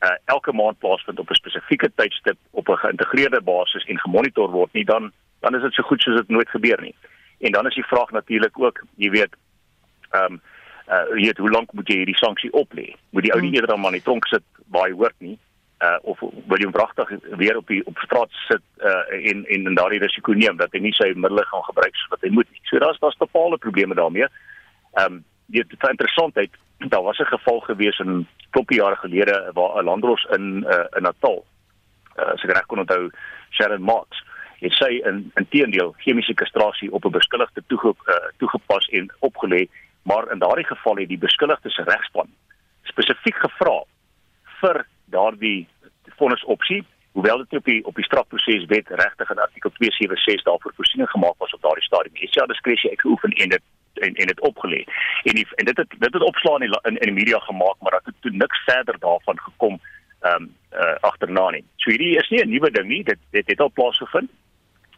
[0.00, 4.72] uh, elke maand plaasvind op 'n spesifieke tydstip op 'n geïntegreerde basis en gemonitor word
[4.72, 6.94] nie, dan dan is dit so goed soos dit nooit gebeur nie.
[7.38, 9.36] En dan is die vraag natuurlik ook, jy weet,
[10.10, 10.40] ehm um,
[10.88, 12.94] uh jy weet hoe lank moet jy hierdie sanksie oplê?
[13.10, 13.54] Moet die ou nie hmm.
[13.54, 15.38] eerder dan maar in die tronk sit baie hoort nie?
[15.78, 19.74] uh of wil jy wragtig weer op die op straat sit uh en en en
[19.74, 22.60] daardie risiko neem dat hy nie sy middele gaan gebruik soos wat hy moet nie.
[22.70, 24.26] So daar's daar's bepaalde probleme daarmee.
[24.98, 29.82] Ehm um, dit is interessantheid, daar was 'n geval gewees in kloppie jare gelede waar
[29.82, 31.44] 'n landros in uh, in Natal
[32.18, 33.10] uh, as ek reg kon onthou
[33.50, 34.24] Sharon Marks
[34.58, 39.68] het sy in inteendeel chemiese kastrasie op 'n beskuldigde toege, uh, toegepas en opgelê
[40.02, 42.28] maar in daardie geval het die beskuldigde se regspan
[42.82, 43.82] spesifiek gevra
[44.60, 45.68] vir daardie
[46.16, 51.38] vonnisopsie hoewel dit op die op die strafproseswet regtig in artikel 276 daarvoor voorsiening gemaak
[51.38, 52.14] was op daardie stadium.
[52.14, 53.62] Ja diskresie uitgeoefen en dit
[53.94, 54.84] en en dit opgelê.
[55.22, 57.90] En die, en dit het dit het opslaan in in, in die media gemaak, maar
[57.90, 59.80] dat het toe niks verder daarvan gekom
[60.20, 61.64] ehm um, uh, agterna nie.
[61.76, 63.04] So hierdie is nie 'n nuwe ding nie.
[63.04, 64.30] Dit dit het al plaasgevind.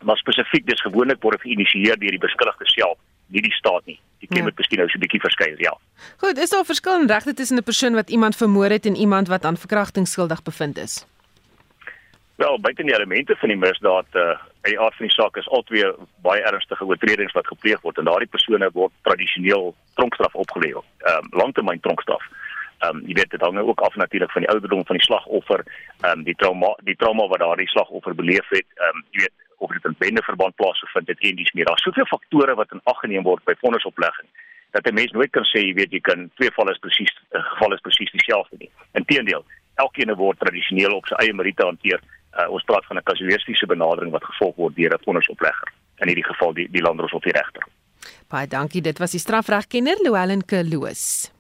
[0.03, 4.01] Maar spesifiek dis gewoonlik word geïnisieer deur die beskuldigde self, nie die staat nie.
[4.19, 4.61] Die klem het ja.
[4.61, 5.77] miskien nou so 'n bietjie verskyn, ja.
[6.17, 9.29] Goed, is daar verskil in regte tussen 'n persoon wat iemand vermoor het en iemand
[9.29, 11.07] wat aan verkrachting skuldig bevind is?
[12.41, 14.23] Wel, buite die elemente van die misdaad, uh,
[14.65, 15.83] in die aard van die saak is albei
[16.25, 20.71] baie ernstige oortredings wat gepleeg word en daardie persone word tradisioneel tronkstraf opgelê.
[20.73, 22.23] Ehm um, langtermyn tronkstraf.
[22.79, 25.67] Ehm um, jy weet dit hang ook af natuurlik van die ouderdom van die slagoffer,
[25.67, 29.37] ehm um, die trauma die trauma wat daardie slagoffer beleef het, ehm um, jy weet
[29.67, 31.69] of dit in bende verband plaasgevind het en dis meer.
[31.69, 34.31] Daar's soveel faktore wat in ag geneem word by vonnisoplegging
[34.71, 37.45] dat 'n mens nooit kan sê jy weet jy kan twee valle is presies 'n
[37.51, 38.71] geval is presies dieselfde nie.
[38.93, 42.01] Inteendeel, elkeen word tradisioneel op sy eie meriete hanteer
[42.39, 46.31] uh, ons praat van 'n kasuïstiese benadering wat gevolg word deur 'n vonnisoplegger in hierdie
[46.33, 47.67] geval die die landros of die regter.
[48.29, 51.31] Baie dankie, dit was die strafregkenner Louwelen Kloos.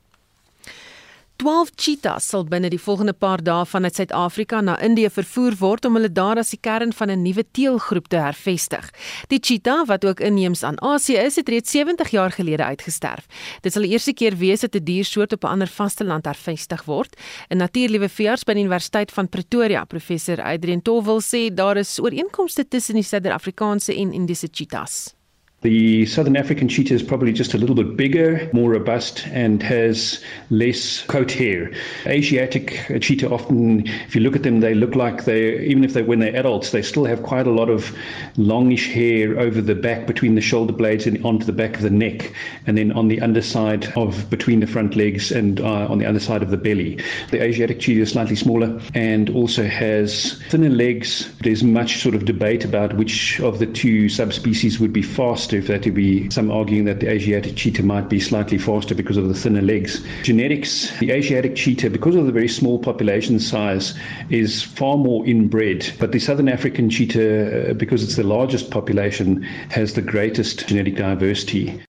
[1.41, 5.95] 12 cheetahs sal binne die volgende paar dae vanuit Suid-Afrika na Indië vervoer word om
[5.97, 8.91] hulle daar as die kern van 'n nuwe teelgroep te hervestig.
[9.28, 13.24] Die cheetah, wat ook inheems aan Asië is, het reeds 70 jaar gelede uitgesterf.
[13.62, 16.84] Dit sal die eerste keer wees dat 'n die diersoort op 'n ander vasteland hervestig
[16.84, 17.16] word.
[17.49, 22.68] 'n Natuurliewe veearts by die Universiteit van Pretoria, professor Adrian Towel sê daar is ooreenkomste
[22.68, 25.19] tussen die Suid-Afrikaanse en Indiese cheetahs.
[25.62, 30.24] The southern African cheetah is probably just a little bit bigger, more robust, and has
[30.48, 31.70] less coat hair.
[32.06, 36.00] Asiatic cheetah often, if you look at them, they look like they, even if they
[36.00, 37.94] when they're adults, they still have quite a lot of
[38.38, 41.90] longish hair over the back between the shoulder blades and onto the back of the
[41.90, 42.32] neck,
[42.66, 46.20] and then on the underside of between the front legs and uh, on the other
[46.20, 46.98] side of the belly.
[47.32, 51.30] The Asiatic cheetah is slightly smaller and also has thinner legs.
[51.40, 55.59] There's much sort of debate about which of the two subspecies would be faster faster,
[55.59, 59.16] if there to be some arguing that the Asiatic cheetah might be slightly faster because
[59.16, 60.01] of the thinner legs.
[60.22, 63.94] Genetics, the Asiatic cheetah, because of the very small population size,
[64.30, 65.92] is far more inbred.
[65.98, 70.96] But the Southern African cheetah, uh, because it's the largest population, has the greatest genetic
[70.96, 71.80] diversity.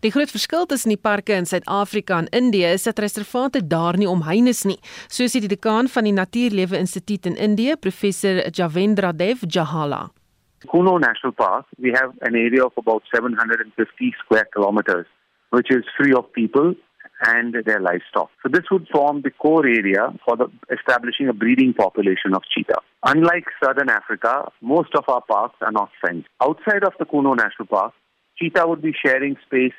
[0.00, 4.08] Die groot verskil tussen die parke in Suid-Afrika en Indië is dat reservate daar nie
[4.08, 4.78] omheind is nie,
[5.08, 10.06] soos die dekaan van die Natuurlewe Instituut in Indië, professor Javendra Dev Jahala.
[10.70, 15.06] Kuno National Park, we have an area of about 750 square kilometers,
[15.50, 16.74] which is free of people
[17.22, 18.30] and their livestock.
[18.42, 22.80] So this would form the core area for the establishing a breeding population of cheetah.
[23.04, 26.28] Unlike southern Africa, most of our parks are not fenced.
[26.42, 27.92] Outside of the Kuno National Park,
[28.38, 29.72] cheetah would be sharing space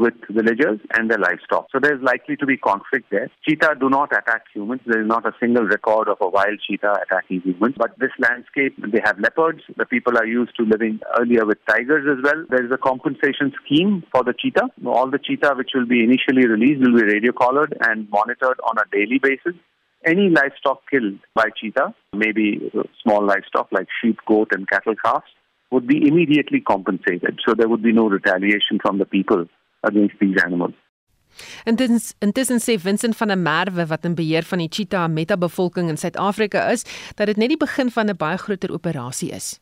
[0.00, 1.66] with villagers and their livestock.
[1.70, 3.30] So there's likely to be conflict there.
[3.46, 4.80] Cheetah do not attack humans.
[4.86, 7.74] There is not a single record of a wild cheetah attacking humans.
[7.76, 9.60] But this landscape, they have leopards.
[9.76, 12.44] The people are used to living earlier with tigers as well.
[12.48, 14.68] There is a compensation scheme for the cheetah.
[14.86, 18.78] All the cheetah which will be initially released will be radio collared and monitored on
[18.78, 19.54] a daily basis.
[20.04, 22.72] Any livestock killed by cheetah, maybe
[23.02, 25.26] small livestock like sheep, goat, and cattle calves,
[25.70, 27.38] would be immediately compensated.
[27.46, 29.46] So there would be no retaliation from the people
[29.80, 30.74] against these animals.
[31.64, 35.36] En dit intussen sê Vincent van der Merwe wat in beheer van die cheetah meta
[35.36, 39.60] bevolking in Suid-Afrika is, dat dit net die begin van 'n baie groter operasie is.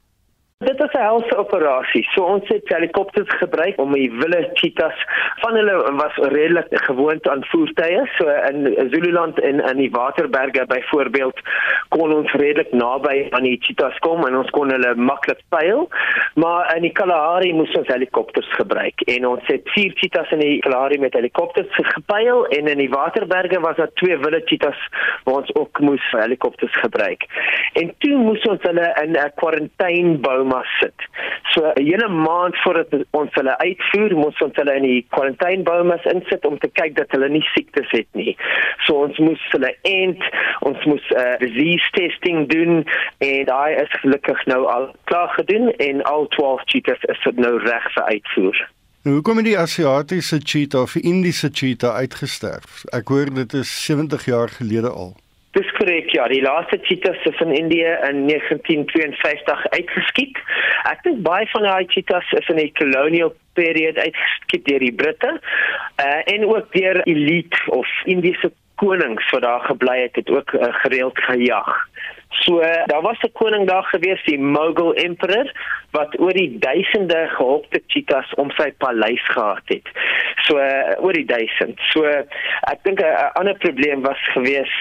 [0.67, 2.09] Dit is 'n helse operasie.
[2.15, 5.05] So ons het helikopters gebruik om die wilde cheetahs
[5.41, 8.11] van hulle was redelik gewoond aan voertuie.
[8.17, 11.41] So in Zululand en in die Waterberge byvoorbeeld
[11.89, 15.89] kon ons redelik naby aan die cheetahs kom en ons kon hulle maklik pyl.
[16.35, 20.59] Maar in die Kalahari moes ons helikopters gebruik en ons het vier cheetahs in die
[20.59, 24.89] Kalahari met helikopters gepyl en in die Waterberge was daar twee wilde cheetahs
[25.25, 27.23] waar ons ook moes helikopters gebruik.
[27.73, 30.95] En toe moes ons hulle in 'n kwarantynebou koma sit.
[31.53, 36.45] So 'n hele maand voordat ons hulle uitvoer, moet ons hulle in die kwarantyneboumas insit
[36.45, 38.37] om te kyk dat hulle nie siektes het nie.
[38.87, 40.23] So ons moes hulle ent,
[40.61, 42.87] ons moes uh, disease testing doen
[43.19, 47.93] en daai is gelukkig nou al klaar gedoen en al 12 cheetahs is nou reg
[47.93, 48.69] vir uitvoer.
[49.03, 52.85] Hoe kom die Asiatiese cheetah of die Indiese cheetah uitgesterf?
[52.93, 55.17] Ek hoor dit is 70 jaar gelede al.
[55.59, 60.39] Dis korrek ja, die laaste cheetahs is in Indië in 1952 uitgeskiet.
[60.87, 65.33] Ek dink baie van daai cheetahs is in die colonial period uitgeskiet deur die Britte
[65.41, 70.71] uh, en ook deur elite of Indiese konings wat daar gebly het, het ook uh,
[70.85, 71.75] gereeld gejag.
[72.31, 75.53] So daar was 'n koning daar gewees, die Mughal Emperor
[75.91, 79.89] wat oor die duisende gehokte cheetahs om sy paleis gehad het.
[80.37, 80.55] So
[80.99, 81.81] oor die duisend.
[81.81, 84.73] So ek dink 'n ander probleem was gewees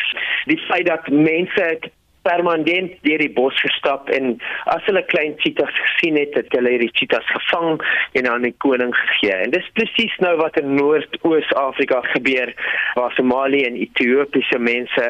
[0.45, 1.79] die feit dat mense
[2.27, 4.35] permanent deur die bos gestap en
[4.73, 7.81] as hulle klein cheetahs gesien het, het hulle hierdie cheetahs gevang
[8.19, 9.35] en aan die koning gegee.
[9.45, 12.53] En dis presies nou wat in Noord-Oos-Afrika gebeur
[12.99, 15.05] waar Somalië en Ethiopiese mense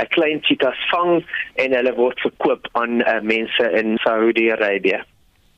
[0.00, 1.22] 'n klein cheetahs vang
[1.64, 5.02] en hulle word verkoop aan uh, mense in Saudi-Arabië.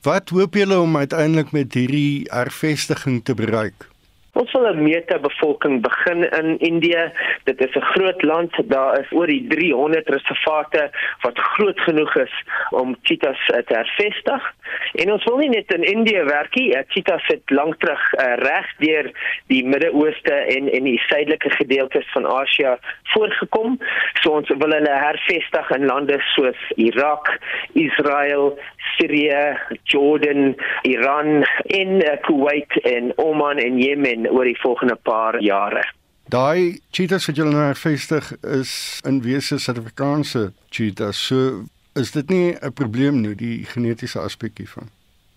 [0.04, 3.93] Wat hoop julle om uiteindelik met hierdie hervestiging te bereik?
[4.34, 7.12] Ons wil 'n meta-bevolking begin in Indië.
[7.44, 8.52] Dit is 'n groot land.
[8.64, 12.34] Daar is oor die 300 reservate wat groot genoeg is
[12.70, 14.54] om cheetahs te hervestig.
[14.92, 16.76] En ons wil nie net in Indië werk nie.
[16.88, 19.10] Cheetahs het lank terug uh, reg deur
[19.46, 23.78] die Midde-Ooste en en die suidelike gedeeltes van Asië voorgekom.
[24.22, 27.38] So ons wil hulle hervestig in lande soos Irak,
[27.72, 28.58] Israel,
[28.96, 35.84] Sirië, Jordan, Iran, en uh, Kuwait en Oman en Jemen oor die volgende paar jare.
[36.32, 41.26] Daai cheetahs wat julle nou hervestig is in wese Suid-Afrikaanse cheetahs.
[41.26, 41.64] So
[41.94, 44.88] is dit nie 'n probleem nie die genetiese aspek hiervan.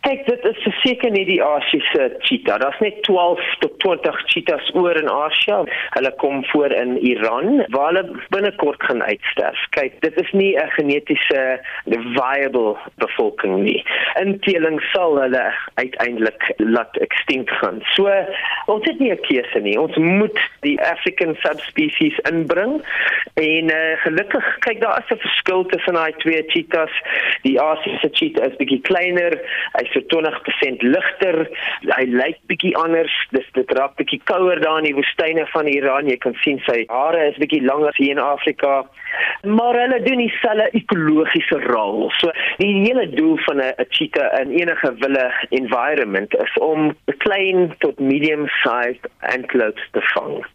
[0.02, 2.60] Kyk, dit is seker nie die Asiëse cheetah.
[2.62, 5.64] Daar's net 12 tot 20 cheetahs oor in Asië.
[5.96, 9.66] Hulle kom voor in Iran waar hulle binnekort gaan uitsterf.
[9.70, 13.84] Kyk, dit is nie 'n genetiese viable bevolking nie.
[14.20, 17.80] Inteling sal hulle uiteindelik laat extinct gaan.
[17.96, 18.12] So,
[18.66, 19.80] ons het nie 'n keuse nie.
[19.80, 22.82] Ons moet die African subspecies inbring.
[23.34, 26.96] En uh, gelukkig, kyk, daar is 'n verskil tussen daai twee cheetahs.
[27.42, 29.40] Die Asiëse cheetah is bietjie kleiner.
[29.74, 31.50] Hy's so 20% ligter.
[31.88, 33.14] Hy lyk bietjie anders.
[33.32, 36.10] Dis dit raak bietjie kouer daar in die woestyne van Iran.
[36.10, 38.86] Jy kan sien sy hare is bietjie langer hier in Afrika.
[39.44, 42.10] Maar hulle doen dieselfde ekologiese rol.
[42.20, 48.00] So die hele doel van 'n cheetah in enige wille environment is om klein tot
[48.00, 50.46] medium sized antelopes te vang.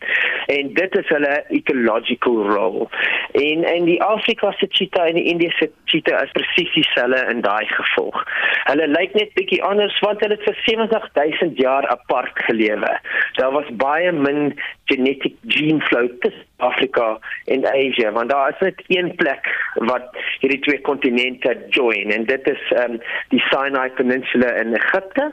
[0.47, 2.89] En dit is hulle ecological role.
[3.33, 8.25] En en die Afrikaanse cheetah en die Indiese cheetah is presies dieselfde in daai gevolg.
[8.65, 12.91] Hulle lyk net bietjie anders want hulle het vir 70000 jaar apart gelewe.
[13.39, 18.83] Daar was baie min genetic gene flow tussen Afrika en Asia want daar is net
[18.87, 24.75] een plek wat hierdie twee kontinente join en dit is um, die Sinai Peninsula in
[24.75, 25.33] Egipte.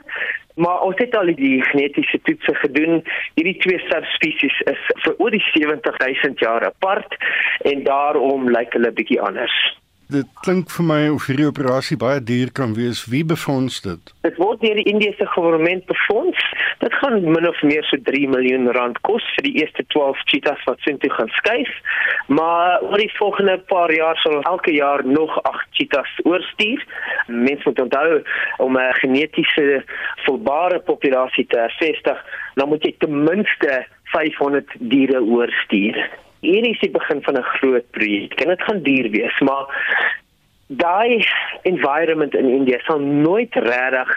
[0.54, 3.04] Maar ons het al die genetiese toetse gedoen.
[3.34, 7.16] Hierdie twee subspesies is vir oor die 70000 jaar apart
[7.70, 9.56] en daarom lyk hulle bietjie anders
[10.10, 13.02] dit klink vir my of hierdie operasie baie duur kan wees.
[13.12, 14.12] Wie befonds dit?
[14.26, 16.40] Dit word deur die Indiese regering befonds.
[16.82, 20.64] Dit gaan min of meer so 3 miljoen rand kos vir die eerste 12 cheetahs
[20.68, 21.70] wat sin toe gaan skuif.
[22.28, 26.86] Maar oor die volgende paar jaar sal elke jaar nog 8 cheetahs oorstuur.
[27.26, 28.22] Mense moet onthou
[28.58, 29.84] om 'n genetiese
[30.24, 32.18] volbare populasie te vestig,
[32.54, 36.10] dan moet jy ten minste 500 diere oorstuur
[36.40, 38.40] hier is die begin van 'n groot projek.
[38.40, 39.66] En dit gaan duur wees, maar
[40.66, 41.26] daai
[41.62, 44.10] environment in India sal nooit regtig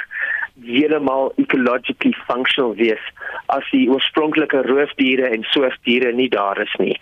[0.61, 3.01] heeltemal ecologically functional wees
[3.45, 6.97] as die oorspronklike roofdiere en soogdiere nie daar is nie.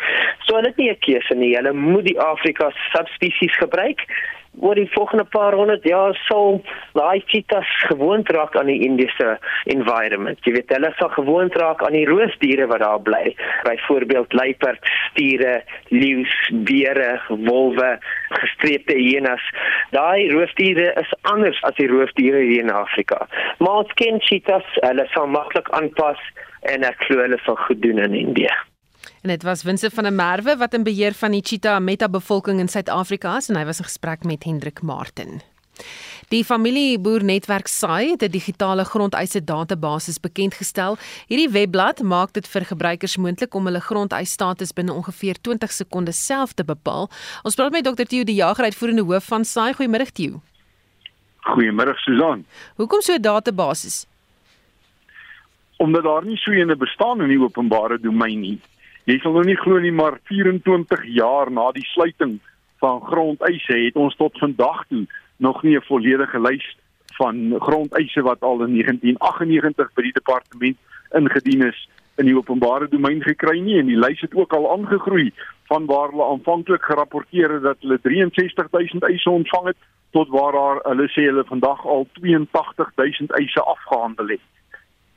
[0.46, 1.56] So hulle het nie 'n keuse nie.
[1.56, 4.08] Hulle moet die Afrika subspesies gebruik
[4.60, 6.60] oor die volgende paar honderd jaar sal
[6.94, 9.38] daai cheetahs gewoond raak aan die Indiese
[9.72, 10.40] environment.
[10.46, 13.36] Jy weet hulle sal gewoond raak aan die roofdiere wat daar bly.
[13.68, 16.36] Byvoorbeeld luiperd, stiere, leeu's,
[16.68, 17.94] beere, wolwe,
[18.42, 19.46] gestreepte hyenas.
[19.96, 23.28] Daai roofdiere is anders as die roofdiere hier in Afrika.
[23.60, 26.20] Maar ons ken cheetahs, hulle sal maklik aanpas
[26.70, 28.71] en ek glo hulle sal goed doen in Indië.
[29.22, 32.60] En dit was Winse van der Merwe wat in beheer van die cheetah meta bevolking
[32.60, 35.42] in Suid-Afrika is en hy was in gesprek met Hendrik Martin.
[36.34, 40.98] Die familieboer netwerk SAI het 'n digitale grondeise database bekend gestel.
[41.28, 46.54] Hierdie webblad maak dit vir gebruikers moontlik om hulle grondeisstatus binne ongeveer 20 sekondes self
[46.54, 47.10] te bepaal.
[47.44, 48.04] Ons praat met Dr.
[48.04, 49.74] Theo die Jager uitvoerende hoof van SAI.
[49.74, 50.42] Goeiemôre Theo.
[51.42, 52.46] Goeiemôre Susan.
[52.76, 54.06] Hoekom so 'n database?
[55.78, 58.62] Omdat daar nie so 'n bestaan in die openbare domein nie.
[59.10, 62.38] Jy sal nou nie glo nie maar 24 jaar na die sluiting
[62.84, 66.66] van grondeise het ons tot vandag toe nog nie 'n volledige lys
[67.18, 70.78] van grondeise wat al in 1998 by die departement
[71.18, 75.32] ingedien is in die openbare domein gekry nie en die lys het ook al aangegroei
[75.72, 79.78] van waar hulle aanvanklik gerapporteer het dat hulle 63000 eise ontvang het
[80.12, 84.46] tot waar haar, hulle sê hulle vandag al 82000 eise afgehandel het.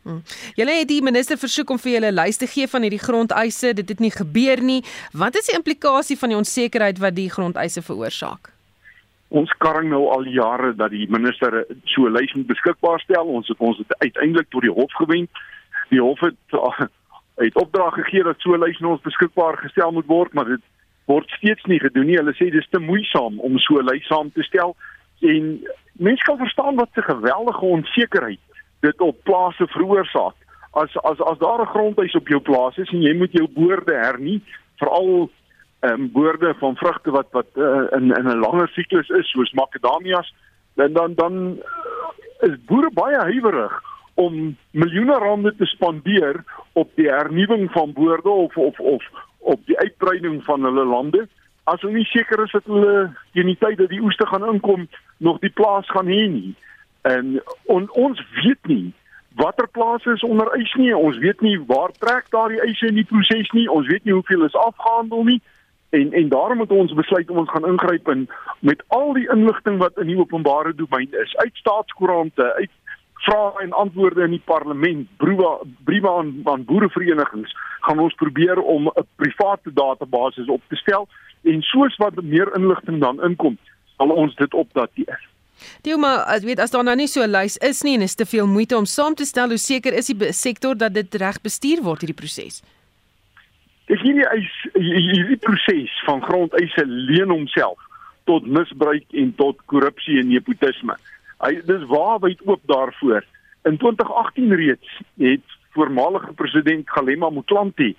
[0.04, 0.20] Hmm.
[0.54, 3.72] Julle het die minister versoek om vir julle 'n lys te gee van hierdie grondeise.
[3.72, 4.84] Dit het nie gebeur nie.
[5.12, 8.52] Wat is die implikasie van die onsekerheid wat die grondeise veroorsaak?
[9.28, 13.24] Ons karring nou al jare dat die minister so 'n lys moet beskikbaar stel.
[13.24, 15.30] Ons het ons uiteindelik tot die hof gewend.
[15.88, 16.36] Die hof het
[17.36, 20.60] het opdrag gegee dat so 'n lys nou ons beskikbaar gestel moet word, maar dit
[21.06, 22.16] word steeds nie gedoen nie.
[22.16, 24.76] Hulle sê dis te moeisaam om so 'n lys saam te stel
[25.20, 28.38] en mense kan verstaan wat 'n geweldige onsekerheid
[28.84, 30.36] dit op plase veroorsaak.
[30.82, 33.94] As as as daar 'n grondhuis op jou plaas is en jy moet jou boorde
[33.94, 34.42] hernie,
[34.76, 35.30] veral
[35.80, 39.52] ehm um, boorde van vrugte wat wat uh, in in 'n langer siklus is soos
[39.52, 40.34] makadamias,
[40.74, 43.82] dan dan dan uh, is boere baie huiwerig
[44.14, 49.04] om miljoene rande te spandeer op die hernuwing van boorde of of of
[49.38, 51.28] op die uitbreiding van hulle lande
[51.64, 52.96] as hulle nie seker is dat hulle
[53.32, 54.86] teen die tyd dat die oeste gaan inkom
[55.24, 56.52] nog die plaas gaan hê nie.
[57.04, 58.92] En on, ons weet nie
[59.34, 60.92] watter plase is onder eis nie.
[60.96, 63.66] Ons weet nie waar trek daardie eise in die proses nie.
[63.70, 65.40] Ons weet nie hoeveel is afgehandel nie.
[65.90, 68.28] En en daarom moet ons besluit om ons gaan ingryp in
[68.60, 72.70] met al die inligting wat in die openbare domein is, uit staatskoerante, uit
[73.26, 75.52] vrae en antwoorde in die parlement, briewe
[75.84, 81.08] briewe aan aan boereverenigings, gaan ons probeer om 'n private database op te stel
[81.42, 83.58] en soos wat meer inligting dan inkom,
[83.96, 85.33] sal ons dit opdateer.
[85.82, 88.14] Dieu maar, ek weet as daar nou nie so 'n lys is nie en is
[88.14, 91.40] te veel moeite om saam te stel hoe seker is die sektor dat dit reg
[91.40, 92.62] bestuur word hierdie proses.
[93.86, 97.78] Ek hierdie eis hierdie proses van grondeise leen homself
[98.24, 100.96] tot misbruik en tot korrupsie en nepotisme.
[101.44, 103.24] Hy dis waarwyd oop daarvoor.
[103.68, 104.88] In 2018 reeds
[105.20, 105.44] het
[105.76, 107.94] voormalige president Galema Motlanthe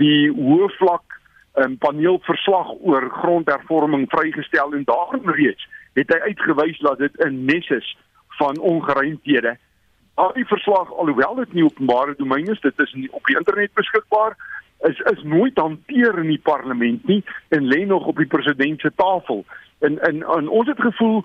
[0.00, 1.13] die hoë vlak
[1.54, 7.68] 'n paneelverslag oor grondhervorming vrygestel en daarin reeds het hy uitgewys dat dit 'n nes
[7.68, 7.96] is
[8.28, 9.56] van ongeruimthede.
[10.34, 14.36] Die verslag alhoewel dit nie openbare domein is, dit is nie op die internet beskikbaar
[14.80, 18.92] is is nooit hanteer in die parlement nie en lê nog op die president se
[18.94, 19.44] tafel.
[19.78, 21.24] En en, en ons het gevoel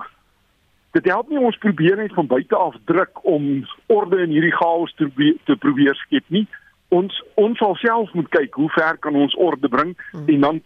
[0.92, 4.94] dit help nie ons probeer net van buite af druk om orde in hierdie chaos
[4.96, 6.48] te te probeer skep nie.
[6.90, 10.28] Ons ons sal self moet kyk hoe ver kan ons orde bring hmm.
[10.28, 10.62] en dan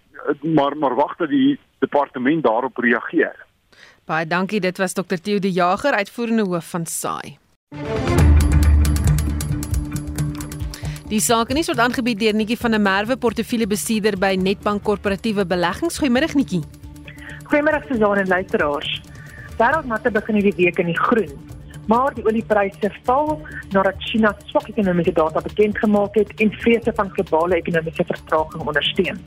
[0.55, 3.35] maar maar wag dat die departement daarop reageer.
[4.07, 5.19] Baie dankie, dit was Dr.
[5.21, 7.37] Theo de Jager, uitvoerende hoof van SAI.
[11.11, 15.99] Die saak is word aangebied deur Netjie van der Merwe, portefeuljebestuurder by Netbank Korporatiewe Beleggings.
[15.99, 16.63] Goeiemôre Netjie.
[17.51, 19.01] Goeiemôre Suzan en luisteraars.
[19.59, 21.35] Wêreldmarkte begin hierdie week in die groen,
[21.87, 27.09] maar die oliepryse val nadat China swak ekonomiese data bekend gemaak het en vrese van
[27.15, 29.19] globale ekonomiese vertraging ondersteun.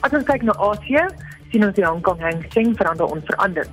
[0.00, 1.06] As ons kyk na Asië,
[1.50, 3.70] sien ons die Hong Kong Hang Seng verander onveranderd.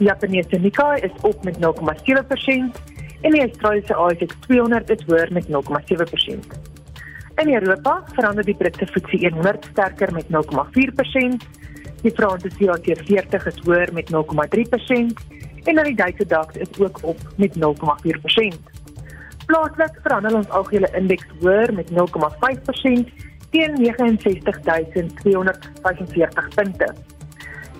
[0.00, 2.80] Die Japaneese Nikkei is op met 0,7%
[3.20, 6.54] en die Australiese ASX 200 is hoër met 0,7%.
[7.40, 11.44] In Europa verander die Britse FTSE 100 sterker met 0,4%.
[12.00, 16.98] Die Franse CAC 40 is hoër met 0,3% en dan die Duitse DAX is ook
[17.02, 17.60] op met 0,4%.
[19.46, 21.96] Plaaslik verander ons algehele indeks hoër met 0,5%
[23.50, 26.94] teen 69245 punte.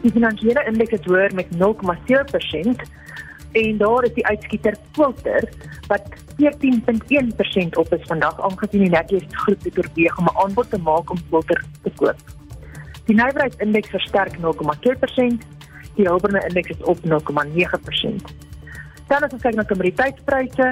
[0.03, 1.59] Die finansiële indeks het hoër met 0,7%
[3.53, 5.49] en daar is die uitskieter Quilter
[5.87, 6.03] wat
[6.41, 11.11] 14.1% op is vandag aangesien die Nasdaq groep het oorweeg om 'n aanbod te maak
[11.11, 12.16] om Quilter te koop.
[13.05, 15.45] Die nywerheidsindeks versterk 0,2%,
[16.01, 18.32] die Hulberne indeks is op 0,9%.
[19.11, 20.66] Dan as ons kyk na kommoditeitspryse,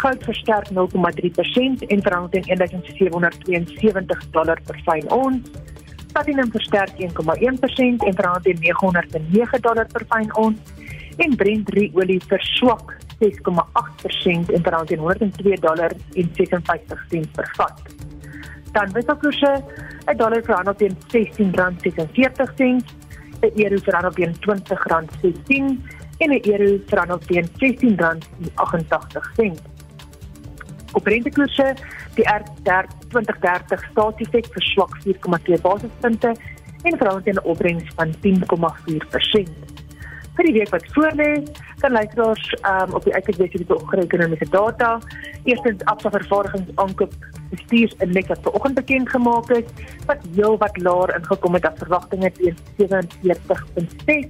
[0.00, 5.50] goud versterk 0,3% en verhandel teen 1772 dollar per fyn ons.
[6.12, 10.72] Platinum versterk 1,1% en verhandel teen 909 dollar per fyn ons.
[11.20, 17.84] En Brent olie verswak 6,8% en verhandel teen 102 dollar en 56 sent per vat.
[18.72, 19.52] Dan wisselkoerse,
[20.08, 22.88] 'n dollar verhandel teen R16.46,
[23.42, 25.80] 'n euro verhandel teen R20.16
[26.18, 29.58] en 'n euro verhandel teen R16.88.
[30.92, 31.74] Op rentekoerse,
[32.14, 36.34] die R2030 staatsefek verswak 4,2 basispunte
[36.82, 39.71] en verhandel teen 'n opbrengs van 10,4%.
[40.42, 41.26] Vir die week wat voorlê,
[41.78, 44.88] kan luisteraars um, op die uitkyk wees vir ekonomiese data.
[45.46, 47.12] Eerstens Absa vervaardigingsaankoop
[47.52, 52.58] bestuursindeks wat vanoggend bekend gemaak is, wat heel wat laer ingekom het as verwagtinge teen
[52.80, 54.26] 47.6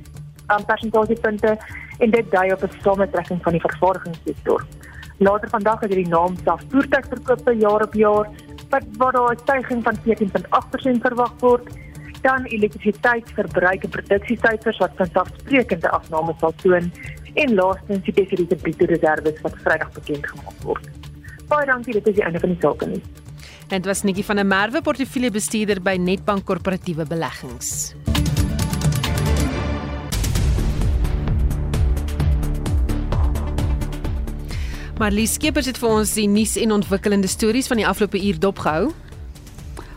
[0.53, 1.57] um, persentasiepunte
[2.05, 4.67] en dit dui op 'n samentrekking van die vervaardigingssektor.
[5.17, 8.29] Later vandag het hierdie naam self voertuigverkope jaar op jaar
[8.69, 11.73] wat waar daar 'n stygings van 14.8% verwag word
[12.23, 16.91] dan elektrisiteitsverbruik en produksiesyfers wat vanselfsprekende afname sal toon
[17.35, 20.89] en laastens die spesifieke bruto reserve wat Vrydag bekend gemaak word.
[21.49, 23.03] Baie dankie, dit is die einde van die sake nie.
[23.69, 27.95] En dit was Nikki van der Merwe, portefeuljebestuurder by Netbank Korporatiewe Beleggings.
[35.01, 38.93] Marlie Skeepers het vir ons die nuus en ontwikkelende stories van die afgelope uur dopgehou.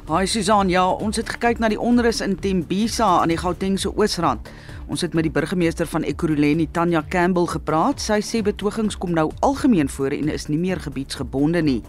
[0.05, 4.51] Haai Susan, ja, ons het gekyk na die onrus in Tembisa aan die Gautengse Oosrand.
[4.85, 7.97] Ons het met die burgemeester van Ekurhuleni, Tanya Campbell, gepraat.
[8.03, 11.79] Sy sê betogings kom nou algemeen voor en is nie meer gebiedsgebonde nie.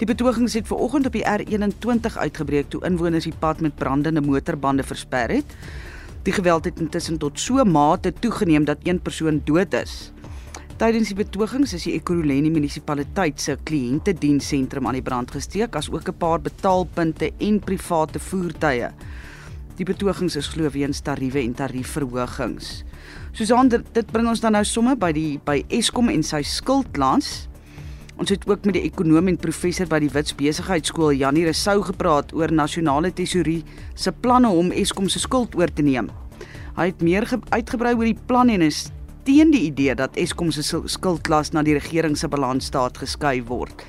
[0.00, 4.24] Die betogings het ver oggend op die R21 uitgebreek toe inwoners die pad met brandende
[4.24, 5.52] motorbande versper het.
[6.24, 10.14] Die geweld het intussen tot so mate toegeneem dat een persoon dood is.
[10.80, 16.08] Tydens die betogings is die Ekurhuleni munisipaliteit se kliëntediensentrum aan die brand gesteek, as ook
[16.08, 18.88] 'n paar betaalpunte en private voertuie.
[19.76, 22.84] Die betogings is glo weens tariewe en tariefverhogings.
[23.32, 27.48] Susan, dit, dit bring ons dan nou somme by die by Eskom en sy skuldlas.
[28.16, 32.32] Ons het ook met die ekonom en professor by die Wits Besigheidsskool Janie Resou gepraat
[32.32, 33.64] oor nasionale tesourie
[33.94, 36.08] se planne om Eskom se skuld oor te neem.
[36.76, 38.90] Hy het meer uitgebrei oor die plan en is
[39.24, 43.84] teen die idee dat Eskom se skuldlas na die regering se balansstaat geskuif word.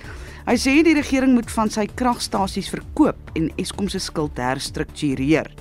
[0.48, 5.52] Hy sê die regering moet van sy kragstasies verkoop en Eskom se skuld herstruktureer.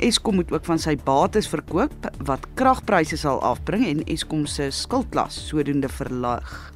[0.00, 5.36] Eskom moet ook van sy bates verkoop wat kragpryse sal afbring en Eskom se skuldlas
[5.48, 6.70] sodoende verlaag.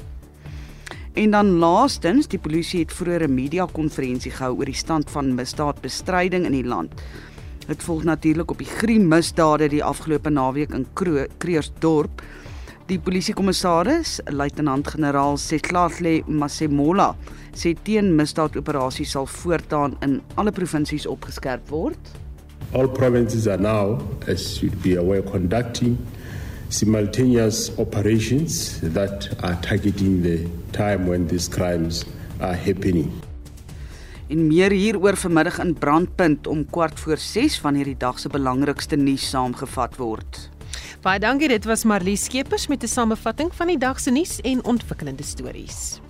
[1.15, 6.45] En dan laastens, die polisie het vroeër 'n media-konferensie gehou oor die stand van misdaadbestryding
[6.45, 6.93] in die land.
[7.65, 10.85] Dit volg natuurlik op die griem misdade die afgelope naweek in
[11.39, 12.21] Kreersdorp.
[12.91, 17.15] Die polisiekommissaris, luitenant-generaal Setlahle Masemola,
[17.57, 22.13] sê teen misdaadoperasies sal voortaan in alle provinsies opgeskerp word.
[22.77, 23.97] All provinces are now,
[24.29, 25.97] as should be aware, conducting
[26.69, 32.05] simultaneous operations that are targeting the time when these crimes
[32.41, 33.09] are happening
[34.35, 38.97] en meer hieroor vanmiddag in Brandpunt om kwart voor 6 van hierdie dag se belangrikste
[38.99, 40.41] nuus saamgevat word.
[41.05, 44.65] Baie dankie, dit was Marlie Skeepers met 'n samevatting van die dag se nuus en
[44.65, 46.01] ontwikkelende stories.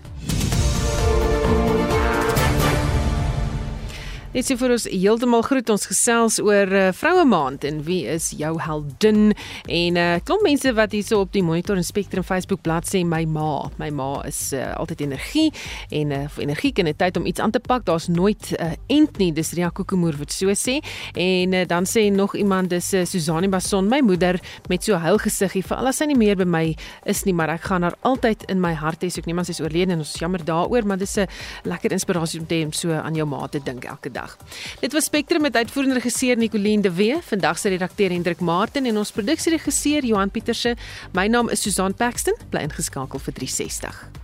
[4.35, 8.32] Dit is vir ons heeltemal groet ons gesels oor uh, vroue maand en wie is
[8.35, 12.61] jou heldin en 'n uh, klomp mense wat hierso op die Monitor en Spectrum Facebook
[12.66, 15.53] bladsy sê my ma, my ma is uh, altyd energie
[15.91, 17.85] en uh, vir energie kan dit tyd om iets aan te pak.
[17.87, 19.32] Daar's nooit 'n uh, end nie.
[19.32, 20.82] Dis Ria Kokemoer wat so sê.
[21.14, 25.18] En uh, dan sê nog iemand dis uh, Susani Bason, my moeder met so huil
[25.18, 26.76] gesiggie vir al sy nie meer by my
[27.07, 29.11] is nie, maar ek gaan haar altyd in my hart hê.
[29.11, 31.28] So ek neem aan sy is oorlede en ons jammer daaroor, maar dis 'n
[31.62, 34.80] lekker inspirasie om te hê om so aan jou ma te dink elke dag vandag.
[34.80, 38.96] Dit was Spectrum met uitvoerende regisseur Nicoline de Wee, vandag se redakteur Hendrik Martin en
[38.96, 40.76] ons produksieregisseur Johan Pieterse.
[41.12, 44.23] My naam is Susan Paxton, bly ingeskakel vir 360.